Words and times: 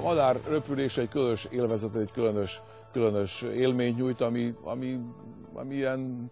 A 0.00 0.02
madár 0.02 0.40
röpülés 0.48 0.96
egy 0.96 1.08
különös 1.08 1.46
élvezet, 1.50 1.94
egy 1.94 2.10
különös, 2.12 2.60
különös 2.92 3.42
élményt 3.42 3.96
nyújt, 3.96 4.20
ami, 4.20 4.54
ami, 4.62 5.00
ami 5.54 5.74
ilyen 5.74 6.30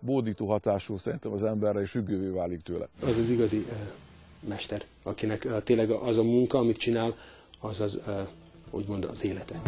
bódító 0.00 0.46
hatású 0.46 0.96
szerintem 0.96 1.32
az 1.32 1.42
emberre, 1.42 1.80
és 1.80 1.90
függővé 1.90 2.28
válik 2.28 2.62
tőle. 2.62 2.88
Az 3.02 3.18
az 3.18 3.30
igazi 3.30 3.56
uh, 3.56 3.76
mester, 4.48 4.84
akinek 5.02 5.44
uh, 5.44 5.62
tényleg 5.62 5.90
az 5.90 6.16
a 6.16 6.22
munka, 6.22 6.58
amit 6.58 6.76
csinál, 6.76 7.14
az 7.60 7.80
az 7.80 7.98
uh, 8.06 8.28
úgymond 8.70 9.04
az 9.04 9.24
élete. 9.24 9.60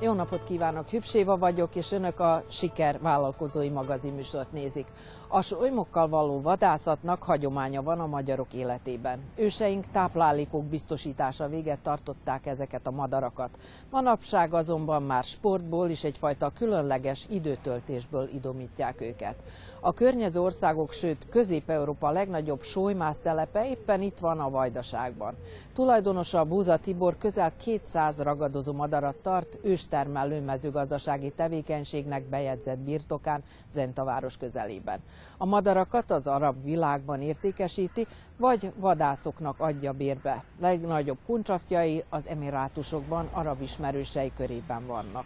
Jó 0.00 0.12
napot 0.12 0.44
kívánok, 0.44 0.88
Hübséva 0.88 1.38
vagyok, 1.38 1.74
és 1.74 1.92
önök 1.92 2.20
a 2.20 2.44
Siker 2.48 3.00
vállalkozói 3.00 3.68
magazin 3.68 4.12
műsort 4.12 4.52
nézik. 4.52 4.86
A 5.34 5.42
solymokkal 5.42 6.08
való 6.08 6.40
vadászatnak 6.40 7.22
hagyománya 7.22 7.82
van 7.82 8.00
a 8.00 8.06
magyarok 8.06 8.52
életében. 8.52 9.18
Őseink 9.36 9.86
táplálékok 9.92 10.64
biztosítása 10.64 11.48
véget 11.48 11.78
tartották 11.78 12.46
ezeket 12.46 12.86
a 12.86 12.90
madarakat. 12.90 13.50
Manapság 13.90 14.54
azonban 14.54 15.02
már 15.02 15.24
sportból 15.24 15.88
és 15.88 16.04
egyfajta 16.04 16.52
különleges 16.58 17.26
időtöltésből 17.28 18.28
idomítják 18.34 19.00
őket. 19.00 19.34
A 19.80 19.92
környező 19.92 20.40
országok, 20.40 20.92
sőt 20.92 21.28
Közép-Európa 21.28 22.10
legnagyobb 22.10 22.62
solymásztelepe 22.62 23.68
éppen 23.68 24.02
itt 24.02 24.18
van 24.18 24.40
a 24.40 24.50
Vajdaságban. 24.50 25.34
Tulajdonosa 25.74 26.44
Búza 26.44 26.76
Tibor 26.76 27.18
közel 27.18 27.52
200 27.56 28.20
ragadozó 28.20 28.72
madarat 28.72 29.16
tart 29.16 29.58
őstermelő 29.62 30.40
mezőgazdasági 30.40 31.32
tevékenységnek 31.36 32.22
bejegyzett 32.22 32.78
birtokán 32.78 33.42
Zenta 33.70 34.04
város 34.04 34.36
közelében. 34.36 35.00
A 35.36 35.44
madarakat 35.44 36.10
az 36.10 36.26
arab 36.26 36.64
világban 36.64 37.20
értékesíti, 37.20 38.06
vagy 38.36 38.72
vadászoknak 38.76 39.60
adja 39.60 39.92
bérbe. 39.92 40.44
Legnagyobb 40.60 41.18
kuncsaftjai 41.26 42.04
az 42.08 42.26
emirátusokban 42.26 43.28
arab 43.32 43.60
ismerősei 43.62 44.32
körében 44.36 44.86
vannak. 44.86 45.24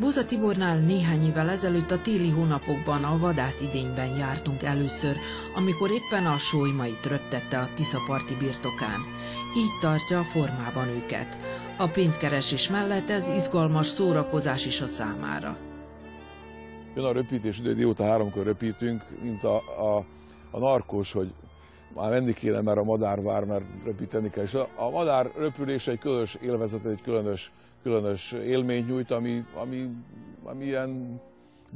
Buza 0.00 0.24
Tibornál 0.24 0.78
néhány 0.78 1.24
évvel 1.24 1.48
ezelőtt 1.48 1.90
a 1.90 2.00
téli 2.00 2.30
hónapokban 2.30 3.04
a 3.04 3.18
vadász 3.18 3.60
idényben 3.60 4.16
jártunk 4.16 4.62
először, 4.62 5.16
amikor 5.54 5.90
éppen 5.90 6.26
a 6.26 6.36
sólymait 6.36 7.06
röptette 7.06 7.58
a 7.58 7.68
Tiszaparti 7.74 8.34
birtokán. 8.34 9.00
Így 9.56 9.78
tartja 9.80 10.24
formában 10.24 10.88
őket. 10.88 11.38
A 11.78 11.88
pénzkeresés 11.88 12.68
mellett 12.68 13.10
ez 13.10 13.28
izgalmas 13.28 13.86
szórakozás 13.86 14.66
is 14.66 14.80
a 14.80 14.86
számára. 14.86 15.56
Jön 16.94 17.04
a 17.04 17.12
röpítés 17.12 17.58
idő, 17.58 17.74
délután 17.74 18.08
háromkor 18.08 18.44
röpítünk, 18.44 19.02
mint 19.22 19.44
a, 19.44 19.56
a, 19.56 20.04
a 20.50 20.58
narkós, 20.58 21.12
hogy 21.12 21.32
már 21.94 22.10
menni 22.10 22.32
kéne, 22.32 22.60
mert 22.60 22.78
a 22.78 22.84
madár 22.84 23.22
vár, 23.22 23.44
mert 23.44 23.64
röpíteni 23.84 24.30
kell. 24.30 24.44
És 24.44 24.54
a, 24.54 24.90
madár 24.90 25.30
röpülés 25.36 25.86
egy 25.86 25.98
különös 25.98 26.34
élvezet, 26.34 26.84
egy 26.84 27.00
különös, 27.00 27.52
különös 27.82 28.32
élményt 28.32 28.88
nyújt, 28.88 29.10
ami, 29.10 29.44
ami, 29.54 29.90
ami 30.44 30.64
ilyen 30.64 31.20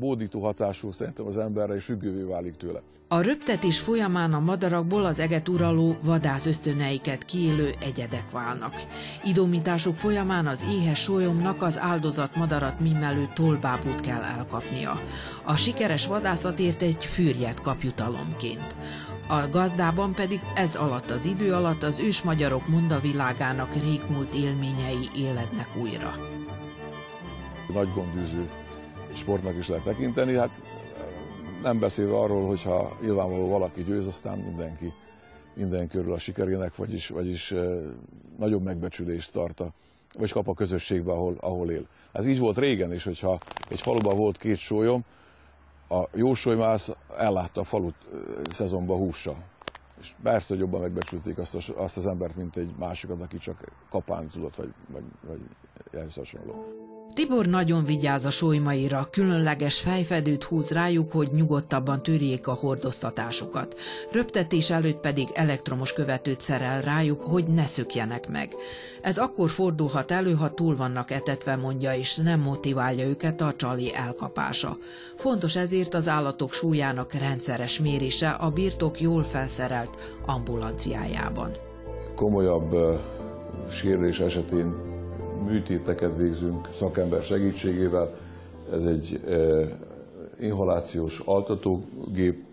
bódító 0.00 0.40
hatású 0.40 0.92
szerintem 0.92 1.26
az 1.26 1.36
emberre, 1.38 1.74
és 1.74 1.84
függővé 1.84 2.22
válik 2.22 2.56
tőle. 2.56 2.82
A 3.12 3.20
röptetés 3.20 3.78
folyamán 3.78 4.32
a 4.34 4.40
madarakból 4.40 5.04
az 5.04 5.18
eget 5.18 5.48
uraló 5.48 5.96
vadász 6.02 6.46
ösztöneiket 6.46 7.24
kiélő 7.24 7.74
egyedek 7.80 8.30
válnak. 8.30 8.74
Idomításuk 9.24 9.96
folyamán 9.96 10.46
az 10.46 10.64
éhes 10.70 11.00
sólyomnak 11.02 11.62
az 11.62 11.78
áldozat 11.78 12.36
madarat 12.36 12.80
mimmelő 12.80 13.28
tolbábút 13.34 14.00
kell 14.00 14.22
elkapnia. 14.22 15.00
A 15.44 15.56
sikeres 15.56 16.06
vadászatért 16.06 16.82
egy 16.82 17.04
fűrjet 17.04 17.60
kap 17.60 17.82
jutalomként. 17.82 18.74
A 19.28 19.48
gazdában 19.50 20.14
pedig 20.14 20.40
ez 20.54 20.76
alatt 20.76 21.10
az 21.10 21.24
idő 21.24 21.52
alatt 21.52 21.82
az 21.82 21.98
ős 21.98 22.22
magyarok 22.22 22.68
mondavilágának 22.68 23.74
régmúlt 23.74 24.34
élményei 24.34 25.08
élednek 25.16 25.68
újra. 25.80 26.14
Nagy 27.72 27.88
gondűző 27.94 28.48
sportnak 29.14 29.56
is 29.56 29.68
lehet 29.68 29.84
tekinteni, 29.84 30.36
hát 30.36 30.50
nem 31.62 31.78
beszélve 31.78 32.16
arról, 32.16 32.46
hogyha 32.46 32.96
nyilvánvaló 33.00 33.48
valaki 33.48 33.82
győz, 33.82 34.06
aztán 34.06 34.38
mindenki, 34.38 34.92
minden 35.54 35.88
körül 35.88 36.12
a 36.12 36.18
sikerének, 36.18 36.76
vagyis, 36.76 37.08
vagyis 37.08 37.54
nagyobb 38.38 38.62
megbecsülést 38.62 39.32
tart 39.32 39.60
a, 39.60 39.72
vagy 40.18 40.32
kap 40.32 40.48
a 40.48 40.54
közösségbe, 40.54 41.12
ahol, 41.12 41.34
ahol 41.40 41.70
él. 41.70 41.86
Ez 42.12 42.26
így 42.26 42.38
volt 42.38 42.58
régen 42.58 42.92
is, 42.92 43.04
hogyha 43.04 43.38
egy 43.68 43.80
faluban 43.80 44.16
volt 44.16 44.36
két 44.36 44.56
sólyom, 44.56 45.04
a 45.88 46.08
jósolymász 46.14 46.90
ellátta 47.18 47.60
a 47.60 47.64
falut 47.64 48.08
szezonban 48.50 48.98
hússal. 48.98 49.36
És 50.00 50.12
persze, 50.22 50.46
hogy 50.48 50.58
jobban 50.58 50.80
megbecsülték 50.80 51.38
azt, 51.38 51.54
a, 51.54 51.82
azt 51.82 51.96
az 51.96 52.06
embert, 52.06 52.36
mint 52.36 52.56
egy 52.56 52.74
másikat, 52.78 53.22
aki 53.22 53.36
csak 53.36 53.64
kapán 53.88 54.26
tudott, 54.26 54.54
vagy, 54.54 54.72
vagy, 54.88 55.04
vagy 55.26 55.40
ehhez 55.92 56.14
hasonló. 56.14 56.64
Tibor 57.14 57.46
nagyon 57.46 57.84
vigyáz 57.84 58.24
a 58.24 58.30
solymaira, 58.30 59.08
különleges 59.10 59.80
fejfedőt 59.80 60.44
húz 60.44 60.70
rájuk, 60.70 61.12
hogy 61.12 61.28
nyugodtabban 61.32 62.02
törjék 62.02 62.46
a 62.46 62.52
hordoztatásukat. 62.52 63.78
Röptetés 64.12 64.70
előtt 64.70 65.00
pedig 65.00 65.28
elektromos 65.34 65.92
követőt 65.92 66.40
szerel 66.40 66.82
rájuk, 66.82 67.20
hogy 67.20 67.44
ne 67.44 67.66
szökjenek 67.66 68.28
meg. 68.28 68.54
Ez 69.02 69.18
akkor 69.18 69.50
fordulhat 69.50 70.10
elő, 70.10 70.34
ha 70.34 70.54
túl 70.54 70.76
vannak 70.76 71.10
etetve, 71.10 71.56
mondja, 71.56 71.94
és 71.94 72.16
nem 72.16 72.40
motiválja 72.40 73.06
őket 73.06 73.40
a 73.40 73.54
csali 73.56 73.94
elkapása. 73.94 74.78
Fontos 75.16 75.56
ezért 75.56 75.94
az 75.94 76.08
állatok 76.08 76.52
súlyának 76.52 77.12
rendszeres 77.12 77.78
mérése 77.78 78.30
a 78.30 78.50
birtok 78.50 79.00
jól 79.00 79.24
felszerelt 79.24 79.98
ambulanciájában. 80.26 81.50
Komolyabb 82.14 82.76
sérülés 83.70 84.20
esetén 84.20 84.89
műtéteket 85.44 86.16
végzünk 86.16 86.68
szakember 86.72 87.22
segítségével. 87.22 88.14
Ez 88.72 88.84
egy 88.84 89.20
eh, 89.28 89.68
inhalációs 90.40 91.18
altatógép, 91.24 92.44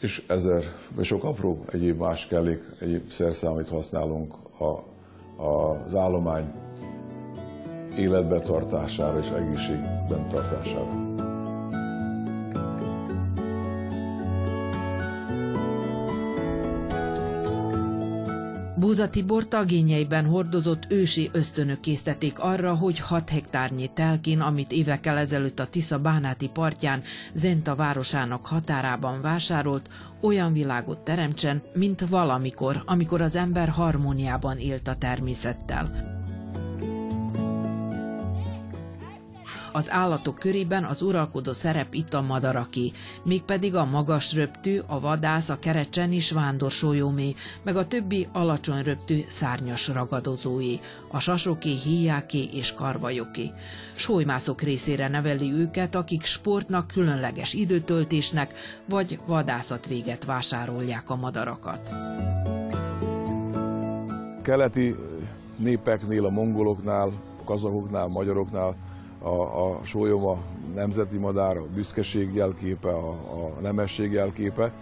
és 0.00 0.24
ezer, 0.28 0.62
vagy 0.94 1.04
sok 1.04 1.24
apró 1.24 1.64
egyéb 1.72 1.98
más 1.98 2.26
kellék, 2.26 2.60
egyéb 2.78 3.10
szerszám, 3.10 3.52
amit 3.52 3.68
használunk 3.68 4.34
a, 4.58 4.64
a, 5.42 5.82
az 5.86 5.94
állomány 5.94 6.52
életbe 7.96 8.40
tartására 8.40 9.18
és 9.18 9.30
egészségben 9.30 10.28
tartására. 10.28 11.09
Búza 18.90 19.10
Tibor 19.10 19.48
tagényeiben 19.48 20.24
hordozott 20.24 20.86
ősi 20.88 21.30
ösztönök 21.32 21.80
készítették 21.80 22.38
arra, 22.38 22.74
hogy 22.74 22.98
6 22.98 23.28
hektárnyi 23.28 23.90
telkén, 23.94 24.40
amit 24.40 24.72
évekkel 24.72 25.18
ezelőtt 25.18 25.58
a 25.58 25.66
Tisza 25.66 25.98
bánáti 25.98 26.48
partján 26.48 27.02
Zenta 27.34 27.74
városának 27.74 28.46
határában 28.46 29.20
vásárolt, 29.20 29.88
olyan 30.20 30.52
világot 30.52 30.98
teremtsen, 30.98 31.62
mint 31.74 32.08
valamikor, 32.08 32.82
amikor 32.86 33.20
az 33.20 33.36
ember 33.36 33.68
harmóniában 33.68 34.58
élt 34.58 34.88
a 34.88 34.96
természettel. 34.96 36.19
Az 39.72 39.90
állatok 39.90 40.38
körében 40.38 40.84
az 40.84 41.02
uralkodó 41.02 41.52
szerep 41.52 41.94
itt 41.94 42.14
a 42.14 42.22
madaraké, 42.22 42.90
mégpedig 43.22 43.74
a 43.74 43.84
magas 43.84 44.34
röptű, 44.34 44.80
a 44.86 45.00
vadász, 45.00 45.48
a 45.48 45.58
kerecsen 45.58 46.12
is 46.12 46.34
sólyomé, 46.68 47.34
meg 47.62 47.76
a 47.76 47.86
többi 47.86 48.28
alacsony 48.32 48.82
röptű 48.82 49.24
szárnyas 49.28 49.88
ragadozóé, 49.88 50.80
a 51.10 51.20
sasoké, 51.20 51.74
híjáké 51.74 52.48
és 52.52 52.72
karvajoké. 52.74 53.52
Sólymászok 53.94 54.60
részére 54.60 55.08
neveli 55.08 55.52
őket, 55.52 55.94
akik 55.94 56.24
sportnak, 56.24 56.86
különleges 56.86 57.54
időtöltésnek 57.54 58.54
vagy 58.88 59.18
vadászat 59.26 59.86
véget 59.86 60.24
vásárolják 60.24 61.10
a 61.10 61.16
madarakat. 61.16 61.88
Keleti 64.42 64.94
népeknél, 65.56 66.24
a 66.24 66.30
mongoloknál, 66.30 67.12
a 67.40 67.44
kazakoknál, 67.44 68.06
magyaroknál 68.06 68.76
a, 69.22 69.64
a 69.66 69.80
sólyom 69.84 70.26
a 70.26 70.38
nemzeti 70.74 71.18
madár, 71.18 71.56
a 71.56 71.66
büszkeség 71.74 72.34
jelképe, 72.34 72.88
a, 72.88 73.08
a 73.10 73.60
nemesség 73.60 74.12
jelképe. 74.12 74.72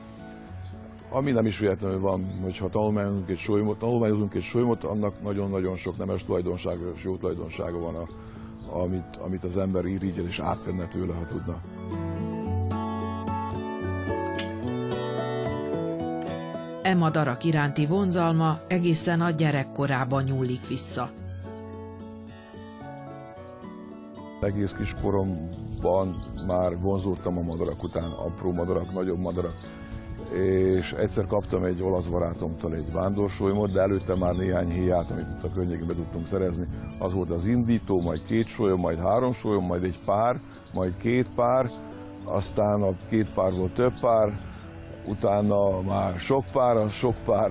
Ami 1.11 1.31
nem 1.31 1.47
is 1.47 1.59
véletlenül 1.59 2.01
van, 2.01 2.39
hogyha 2.43 2.69
tanulmányozunk 2.69 3.29
egy 3.29 3.39
sólymot, 3.39 3.79
tanulmányozunk 3.79 4.35
egy 4.35 4.43
sólymot, 4.43 4.85
annak 4.85 5.23
nagyon-nagyon 5.23 5.77
sok 5.77 5.97
nemes 5.97 6.25
tulajdonsága 6.25 6.93
és 6.95 7.05
jó 7.05 7.17
tulajdonsága 7.17 7.79
van, 7.79 7.95
a, 7.95 8.07
amit, 8.79 9.17
amit 9.17 9.45
az 9.45 9.57
ember 9.57 9.85
irigyel 9.85 10.25
és 10.25 10.39
átvenne 10.39 10.87
tőle, 10.87 11.15
ha 11.15 11.27
tudna. 11.27 11.61
E 16.83 16.95
madarak 16.95 17.45
iránti 17.45 17.87
vonzalma 17.87 18.61
egészen 18.69 19.21
a 19.21 19.31
gyerekkorában 19.31 20.23
nyúlik 20.23 20.67
vissza. 20.67 21.11
Egész 24.41 24.73
kiskoromban 24.73 26.17
már 26.47 26.81
vonzódtam 26.81 27.39
a 27.39 27.43
madarak 27.43 27.83
után, 27.83 28.11
apró 28.11 28.53
madarak, 28.53 28.93
nagyobb 28.93 29.19
madarak, 29.19 29.55
és 30.33 30.93
egyszer 30.93 31.27
kaptam 31.27 31.65
egy 31.65 31.83
olasz 31.83 32.07
barátomtól 32.07 32.75
egy 32.75 32.93
vándorsolymot, 32.93 33.73
de 33.73 33.81
előtte 33.81 34.17
már 34.17 34.35
néhány 34.35 34.71
héját, 34.71 35.11
amit 35.11 35.31
itt 35.31 35.45
a 35.45 35.53
környékben 35.53 35.97
tudtunk 35.97 36.27
szerezni. 36.27 36.67
Az 36.99 37.15
volt 37.15 37.31
az 37.31 37.47
indító, 37.47 38.01
majd 38.01 38.25
két 38.25 38.47
solyom, 38.47 38.81
majd 38.81 38.99
három 38.99 39.33
solyom, 39.33 39.65
majd 39.65 39.85
egy 39.85 40.01
pár, 40.05 40.41
majd 40.73 40.97
két 40.97 41.35
pár, 41.35 41.71
aztán 42.25 42.83
a 42.83 42.97
két 43.09 43.35
párból 43.35 43.73
több 43.73 44.01
pár, 44.01 44.33
utána 45.07 45.81
már 45.81 46.19
sok 46.19 46.45
pár, 46.53 46.77
a 46.77 46.89
sok 46.89 47.15
pár, 47.25 47.51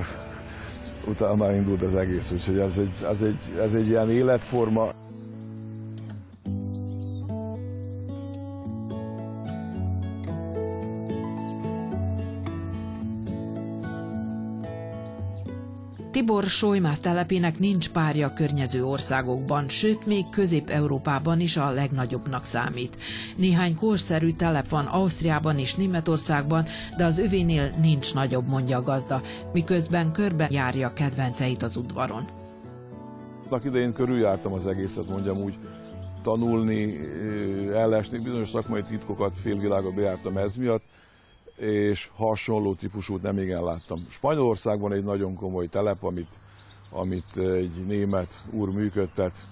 utána 1.12 1.36
már 1.36 1.54
indult 1.54 1.82
az 1.82 1.96
egész, 1.96 2.32
úgyhogy 2.32 2.60
ez 2.60 2.78
egy, 2.78 3.06
ez 3.10 3.22
egy, 3.22 3.56
ez 3.60 3.74
egy 3.74 3.88
ilyen 3.88 4.10
életforma. 4.10 4.90
Tibor 16.28 16.44
Sojmász 16.44 17.00
telepének 17.00 17.60
nincs 17.60 17.90
párja 17.90 18.34
környező 18.34 18.86
országokban, 18.86 19.70
sőt 19.70 20.06
még 20.06 20.30
Közép-Európában 20.30 21.40
is 21.40 21.58
a 21.58 21.70
legnagyobbnak 21.72 22.44
számít. 22.44 22.98
Néhány 23.36 23.76
korszerű 23.76 24.32
telep 24.32 24.70
van 24.70 24.86
Ausztriában 24.86 25.60
és 25.60 25.76
Németországban, 25.76 26.66
de 26.98 27.06
az 27.06 27.18
övénél 27.18 27.72
nincs 27.82 28.14
nagyobb, 28.14 28.48
mondja 28.48 28.78
a 28.78 28.82
gazda, 28.82 29.22
miközben 29.54 30.12
körbe 30.12 30.48
járja 30.52 30.94
kedvenceit 30.94 31.64
az 31.64 31.76
udvaron. 31.76 32.28
Annak 33.50 33.66
idején 33.66 33.94
körüljártam 33.94 34.54
az 34.54 34.68
egészet, 34.68 35.10
mondjam 35.10 35.38
úgy, 35.38 35.54
tanulni, 36.24 36.94
ellesni, 37.74 38.18
bizonyos 38.20 38.50
szakmai 38.50 38.82
titkokat 38.82 39.38
félvilágot 39.38 39.94
bejártam 39.96 40.38
ez 40.38 40.56
miatt, 40.56 40.84
és 41.58 42.10
hasonló 42.16 42.74
típusút 42.74 43.22
nem 43.22 43.38
igen 43.38 43.64
láttam. 43.64 44.06
Spanyolországban 44.10 44.94
egy 44.94 45.04
nagyon 45.04 45.36
komoly 45.36 45.68
telep, 45.68 46.04
amit, 46.04 46.40
amit 46.92 47.38
egy 47.38 47.86
német 47.88 48.42
úr 48.52 48.70
működtet, 48.70 49.48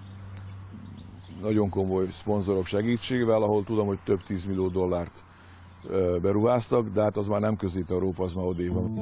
nagyon 1.42 1.70
komoly 1.70 2.08
szponzorok 2.10 2.66
segítségével, 2.66 3.42
ahol 3.42 3.64
tudom, 3.64 3.88
hogy 3.88 4.00
több 4.04 4.24
tízmillió 4.24 4.68
dollárt 4.68 5.24
beruháztak, 6.22 6.90
de 6.90 7.02
hát 7.02 7.18
az 7.18 7.28
már 7.28 7.42
nem 7.42 7.56
Közép-Európa, 7.56 8.24
az 8.24 8.34
már 8.34 8.46
odév 8.46 8.72
van. 8.72 8.94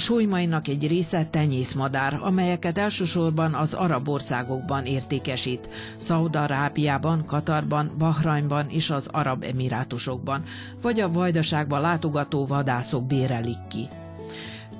Solymainak 0.00 0.68
egy 0.68 0.86
része 0.86 1.26
tenyészmadár, 1.26 2.18
amelyeket 2.22 2.78
elsősorban 2.78 3.54
az 3.54 3.74
arab 3.74 4.08
országokban 4.08 4.84
értékesít. 4.84 5.68
Szaudarábiában, 5.96 7.24
Katarban, 7.24 7.90
Bahrajnban 7.98 8.66
és 8.68 8.90
az 8.90 9.08
arab 9.12 9.42
emirátusokban, 9.42 10.42
vagy 10.82 11.00
a 11.00 11.12
vajdaságban 11.12 11.80
látogató 11.80 12.46
vadászok 12.46 13.06
bérelik 13.06 13.66
ki. 13.68 13.88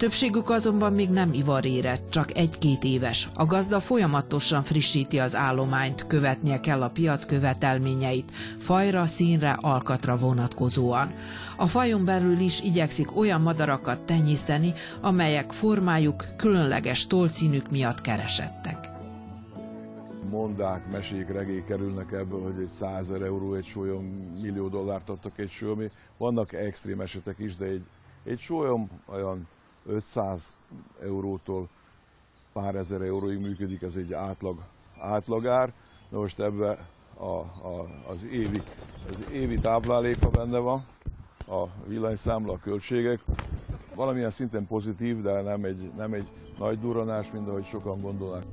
Többségük 0.00 0.50
azonban 0.50 0.92
még 0.92 1.10
nem 1.10 1.32
ivarérett, 1.32 2.10
csak 2.10 2.36
egy-két 2.36 2.84
éves. 2.84 3.28
A 3.34 3.44
gazda 3.46 3.80
folyamatosan 3.80 4.62
frissíti 4.62 5.18
az 5.18 5.34
állományt, 5.34 6.06
követnie 6.06 6.60
kell 6.60 6.82
a 6.82 6.88
piac 6.88 7.24
követelményeit, 7.24 8.30
fajra, 8.58 9.06
színre, 9.06 9.58
alkatra 9.60 10.16
vonatkozóan. 10.16 11.12
A 11.56 11.66
fajon 11.66 12.04
belül 12.04 12.38
is 12.38 12.60
igyekszik 12.62 13.16
olyan 13.16 13.40
madarakat 13.40 13.98
tenyészteni, 13.98 14.72
amelyek 15.00 15.52
formájuk 15.52 16.24
különleges 16.36 17.06
tolcínük 17.06 17.70
miatt 17.70 18.00
keresettek 18.00 18.88
mondák, 20.30 20.90
mesék, 20.90 21.28
regély 21.28 21.62
kerülnek 21.64 22.12
ebből, 22.12 22.42
hogy 22.42 22.62
egy 22.62 22.68
100 22.68 23.10
euró 23.10 23.54
egy 23.54 23.64
sólyom, 23.64 24.04
millió 24.40 24.68
dollárt 24.68 25.08
adtak 25.08 25.38
egy 25.38 25.50
sólyomé. 25.50 25.90
Vannak 26.18 26.52
extrém 26.52 27.00
esetek 27.00 27.38
is, 27.38 27.56
de 27.56 27.64
egy, 27.64 27.82
egy 28.24 28.38
sólyom 28.38 28.90
olyan 29.06 29.48
500 29.90 30.58
eurótól 31.02 31.68
pár 32.52 32.74
ezer 32.74 33.00
euróig 33.00 33.38
működik, 33.38 33.82
ez 33.82 33.96
egy 33.96 34.12
átlag, 34.12 34.58
átlagár. 35.00 35.72
Na 36.08 36.18
most 36.18 36.38
ebbe 36.40 36.86
a, 37.18 37.24
a, 37.24 37.86
az, 38.08 38.24
évi, 38.24 38.62
az 39.10 39.24
évi 39.32 39.58
tápláléka 39.58 40.28
benne 40.30 40.58
van, 40.58 40.84
a 41.48 41.66
villanyszámla, 41.86 42.52
a 42.52 42.58
költségek. 42.58 43.20
Valamilyen 43.94 44.30
szinten 44.30 44.66
pozitív, 44.66 45.22
de 45.22 45.40
nem 45.40 45.64
egy, 45.64 45.90
nem 45.96 46.12
egy 46.12 46.28
nagy 46.58 46.80
duranás, 46.80 47.30
mint 47.30 47.48
ahogy 47.48 47.64
sokan 47.64 48.00
gondolnak. 48.00 48.44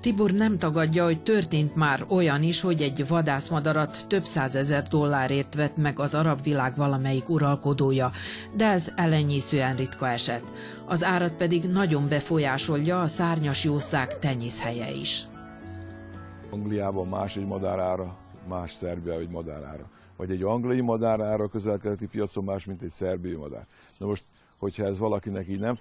Tibor 0.00 0.30
nem 0.30 0.58
tagadja, 0.58 1.04
hogy 1.04 1.22
történt 1.22 1.74
már 1.74 2.04
olyan 2.08 2.42
is, 2.42 2.60
hogy 2.60 2.82
egy 2.82 3.08
vadászmadarat 3.08 4.04
több 4.08 4.24
százezer 4.24 4.88
dollárért 4.88 5.54
vett 5.54 5.76
meg 5.76 5.98
az 5.98 6.14
arab 6.14 6.42
világ 6.42 6.76
valamelyik 6.76 7.28
uralkodója, 7.28 8.10
de 8.56 8.66
ez 8.66 8.92
ellenyészően 8.96 9.76
ritka 9.76 10.08
eset. 10.08 10.42
Az 10.86 11.04
árat 11.04 11.32
pedig 11.32 11.64
nagyon 11.64 12.08
befolyásolja 12.08 13.00
a 13.00 13.06
szárnyas 13.06 13.64
jószág 13.64 14.18
tenyészhelye 14.18 14.90
is. 14.90 15.26
Angliában 16.50 17.08
más 17.08 17.36
egy 17.36 17.46
madárára, 17.46 18.16
más 18.48 18.72
Szerbia 18.72 19.18
egy 19.18 19.30
madárára. 19.30 19.90
Vagy 20.16 20.30
egy 20.30 20.42
angliai 20.42 20.80
madárára 20.80 21.44
a 21.44 21.48
közel-keleti 21.48 22.06
piacon 22.06 22.44
más, 22.44 22.64
mint 22.64 22.82
egy 22.82 22.90
szerbiai 22.90 23.34
madár. 23.34 23.66
Na 23.98 24.06
most, 24.06 24.24
hogyha 24.58 24.84
ez 24.84 24.98
valakinek 24.98 25.48
így 25.48 25.60
nem 25.60 25.74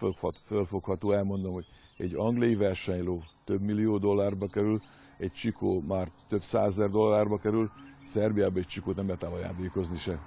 fölfogható, 0.43 1.11
elmondom, 1.11 1.53
hogy 1.53 1.65
egy 1.97 2.13
angliai 2.15 2.55
versenyló 2.55 3.23
több 3.47 3.61
millió 3.61 3.97
dollárba 3.97 4.47
kerül, 4.47 4.81
egy 5.17 5.31
csikó 5.31 5.83
már 5.87 6.11
több 6.27 6.43
százer 6.43 6.89
dollárba 6.89 7.37
kerül, 7.37 7.71
Szerbiában 8.05 8.57
egy 8.57 8.65
csikót 8.65 8.95
nem 8.95 9.05
lehet 9.05 9.23
ajándékozni 9.23 9.97
se. 9.97 10.19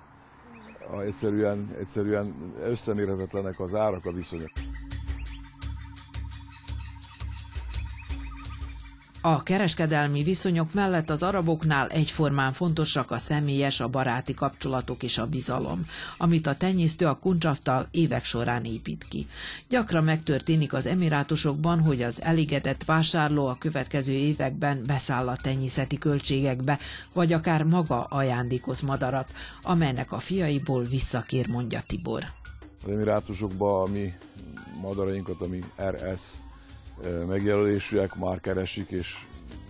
Egyszerűen, 1.04 1.68
egyszerűen 1.78 2.34
összemérhetetlenek 2.62 3.60
az 3.60 3.74
árak, 3.74 4.06
a 4.06 4.12
viszonyok. 4.12 4.50
A 9.22 9.42
kereskedelmi 9.42 10.22
viszonyok 10.22 10.72
mellett 10.72 11.10
az 11.10 11.22
araboknál 11.22 11.88
egyformán 11.88 12.52
fontosak 12.52 13.10
a 13.10 13.18
személyes, 13.18 13.80
a 13.80 13.88
baráti 13.88 14.34
kapcsolatok 14.34 15.02
és 15.02 15.18
a 15.18 15.26
bizalom, 15.26 15.84
amit 16.18 16.46
a 16.46 16.54
tenyésztő 16.54 17.06
a 17.06 17.18
kuncsaftal 17.18 17.88
évek 17.90 18.24
során 18.24 18.64
épít 18.64 19.06
ki. 19.08 19.26
Gyakran 19.68 20.04
megtörténik 20.04 20.72
az 20.72 20.86
emirátusokban, 20.86 21.80
hogy 21.80 22.02
az 22.02 22.22
elégedett 22.22 22.84
vásárló 22.84 23.46
a 23.46 23.56
következő 23.58 24.12
években 24.12 24.82
beszáll 24.86 25.28
a 25.28 25.36
tenyészeti 25.42 25.98
költségekbe, 25.98 26.78
vagy 27.12 27.32
akár 27.32 27.62
maga 27.62 28.04
ajándékoz 28.04 28.80
madarat, 28.80 29.32
amelynek 29.62 30.12
a 30.12 30.18
fiaiból 30.18 30.82
visszakér, 30.84 31.48
mondja 31.48 31.82
Tibor. 31.86 32.24
Az 32.84 32.90
emirátusokban 32.90 33.88
a 33.88 33.90
mi 33.92 34.12
madarainkat, 34.80 35.40
ami 35.40 35.58
RS 35.90 36.20
megjelölésűek 37.28 38.16
már 38.16 38.40
keresik 38.40 38.90
és 38.90 39.16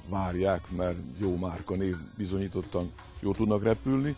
várják, 0.09 0.61
mert 0.77 0.97
jó 1.19 1.37
márka 1.37 1.75
név 1.75 1.97
bizonyítottan 2.17 2.93
jó 3.21 3.33
tudnak 3.33 3.63
repülni, 3.63 4.17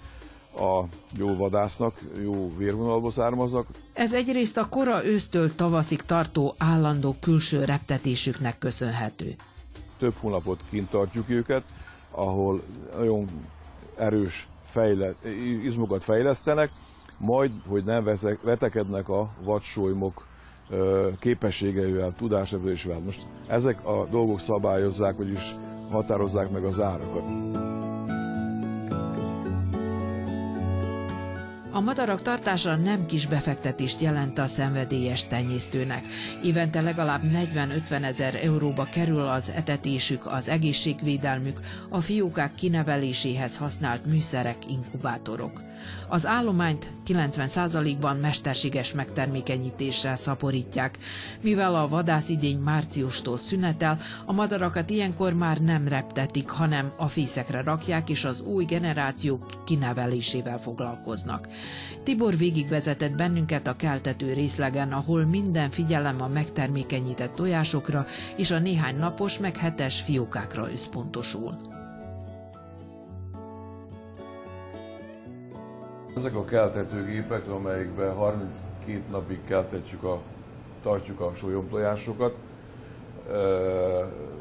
a 0.56 0.82
jó 1.16 1.36
vadásznak, 1.36 2.00
jó 2.22 2.56
vérvonalba 2.56 3.10
származnak. 3.10 3.66
Ez 3.92 4.14
egyrészt 4.14 4.56
a 4.56 4.68
kora 4.68 5.04
ősztől 5.04 5.54
tavaszig 5.54 6.02
tartó 6.02 6.54
állandó 6.58 7.16
külső 7.20 7.64
reptetésüknek 7.64 8.58
köszönhető. 8.58 9.34
Több 9.98 10.14
hónapot 10.20 10.60
kint 10.70 10.90
tartjuk 10.90 11.28
őket, 11.28 11.62
ahol 12.10 12.60
nagyon 12.96 13.26
erős 13.96 14.48
fejle, 14.66 15.14
izmokat 15.62 16.04
fejlesztenek, 16.04 16.70
majd, 17.18 17.50
hogy 17.68 17.84
nem 17.84 18.04
vetekednek 18.42 19.08
a 19.08 19.30
vadsolymok 19.42 20.26
képességeivel, 21.18 22.12
tudásával. 22.18 22.74
Most 23.04 23.22
ezek 23.46 23.86
a 23.86 24.06
dolgok 24.10 24.40
szabályozzák, 24.40 25.16
vagyis 25.16 25.54
határozzák 25.90 26.50
meg 26.50 26.64
az 26.64 26.80
árakat. 26.80 27.24
A 31.74 31.80
madarak 31.80 32.22
tartása 32.22 32.76
nem 32.76 33.06
kis 33.06 33.26
befektetést 33.26 34.00
jelent 34.00 34.38
a 34.38 34.46
szenvedélyes 34.46 35.26
tenyésztőnek. 35.26 36.04
Évente 36.42 36.80
legalább 36.80 37.22
40-50 37.24 38.02
ezer 38.04 38.34
euróba 38.34 38.84
kerül 38.84 39.20
az 39.28 39.50
etetésük, 39.50 40.26
az 40.26 40.48
egészségvédelmük, 40.48 41.60
a 41.88 42.00
fiókák 42.00 42.54
kineveléséhez 42.54 43.56
használt 43.56 44.06
műszerek, 44.06 44.56
inkubátorok. 44.70 45.60
Az 46.08 46.26
állományt 46.26 46.90
90%-ban 47.06 48.16
mesterséges 48.16 48.92
megtermékenyítéssel 48.92 50.16
szaporítják. 50.16 50.98
Mivel 51.40 51.74
a 51.74 51.88
vadászidény 51.88 52.58
márciustól 52.58 53.36
szünetel, 53.38 53.98
a 54.24 54.32
madarakat 54.32 54.90
ilyenkor 54.90 55.32
már 55.32 55.58
nem 55.58 55.88
reptetik, 55.88 56.48
hanem 56.48 56.92
a 56.96 57.08
fészekre 57.08 57.62
rakják, 57.62 58.08
és 58.08 58.24
az 58.24 58.40
új 58.40 58.64
generációk 58.64 59.64
kinevelésével 59.64 60.58
foglalkoznak. 60.58 61.48
Tibor 62.02 62.36
végigvezetett 62.36 63.12
bennünket 63.12 63.66
a 63.66 63.76
keltető 63.76 64.32
részlegen, 64.32 64.92
ahol 64.92 65.24
minden 65.24 65.70
figyelem 65.70 66.22
a 66.22 66.28
megtermékenyített 66.28 67.34
tojásokra 67.34 68.06
és 68.36 68.50
a 68.50 68.58
néhány 68.58 68.96
napos 68.96 69.38
meg 69.38 69.56
hetes 69.56 70.00
fiókákra 70.00 70.70
összpontosul. 70.72 71.81
Ezek 76.16 76.34
a 76.34 76.44
keltetőgépek, 76.44 77.48
amelyekben 77.48 78.14
32 78.14 79.02
napig 79.10 79.44
keltetjük 79.44 80.02
a, 80.04 80.20
tartjuk 80.82 81.20
a 81.20 81.32
sólyomtojásokat, 81.34 82.34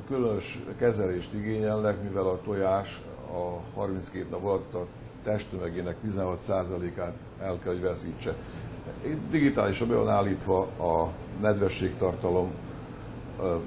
különös 0.07 0.59
kezelést 0.77 1.33
igényelnek, 1.33 2.03
mivel 2.03 2.27
a 2.27 2.39
tojás 2.43 3.01
a 3.31 3.79
32 3.79 4.25
nap 4.29 4.43
alatt 4.43 4.73
a 4.73 4.85
testtömegének 5.23 5.95
16%-át 6.07 7.13
el 7.41 7.59
kell, 7.63 7.71
hogy 7.71 7.81
veszítse. 7.81 8.35
Digitálisan 9.29 9.87
be 9.87 9.95
van 9.95 10.09
állítva 10.09 10.59
a 10.61 11.09
nedvességtartalom, 11.41 12.51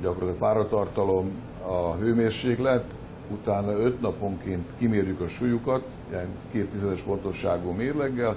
gyakorlatilag 0.01 0.37
páratartalom, 0.39 1.43
a 1.67 1.95
hőmérséklet, 1.95 2.95
utána 3.31 3.73
5 3.73 4.01
naponként 4.01 4.71
kimérjük 4.79 5.21
a 5.21 5.29
súlyukat, 5.29 5.85
ilyen 6.11 6.29
két 6.53 6.71
tizedes 6.71 7.01
pontosságú 7.01 7.71
mérleggel, 7.71 8.37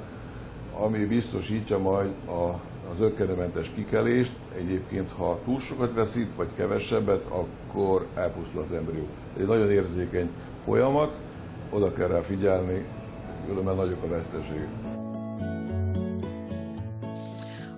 ami 0.79 1.06
biztosítja 1.06 1.77
majd 1.77 2.10
a, 2.25 2.60
az 2.91 3.00
ökkenőmentes 3.00 3.72
kikelést. 3.75 4.34
Egyébként, 4.58 5.12
ha 5.12 5.39
túl 5.46 5.60
sokat 5.60 5.94
veszít, 5.94 6.34
vagy 6.36 6.48
kevesebbet, 6.56 7.25
akkor 7.29 8.06
elpusztul 8.15 8.62
az 8.62 8.72
embrió. 8.72 9.06
Ez 9.36 9.41
egy 9.41 9.48
nagyon 9.48 9.72
érzékeny 9.72 10.29
folyamat, 10.63 11.20
oda 11.70 11.94
kell 11.94 12.08
rá 12.08 12.20
figyelni, 12.20 12.86
különben 13.48 13.75
nagyok 13.75 14.03
a 14.03 14.08
veszteségek. 14.08 14.70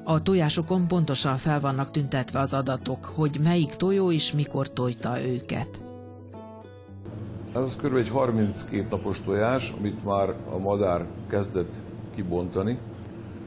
A 0.04 0.22
tojásokon 0.22 0.88
pontosan 0.88 1.38
fel 1.38 1.60
vannak 1.60 1.92
tüntetve 1.92 2.40
az 2.40 2.54
adatok, 2.54 3.06
hogy 3.06 3.40
melyik 3.44 3.76
tojó 3.76 4.12
és 4.12 4.32
mikor 4.32 4.74
tojta 4.74 5.22
őket. 5.22 5.89
Ez 7.60 7.66
az 7.66 7.76
kb. 7.76 7.96
egy 7.96 8.10
32 8.10 8.86
napos 8.90 9.22
tojás, 9.22 9.74
amit 9.80 10.04
már 10.04 10.34
a 10.50 10.58
madár 10.58 11.06
kezdett 11.30 11.74
kibontani. 12.16 12.78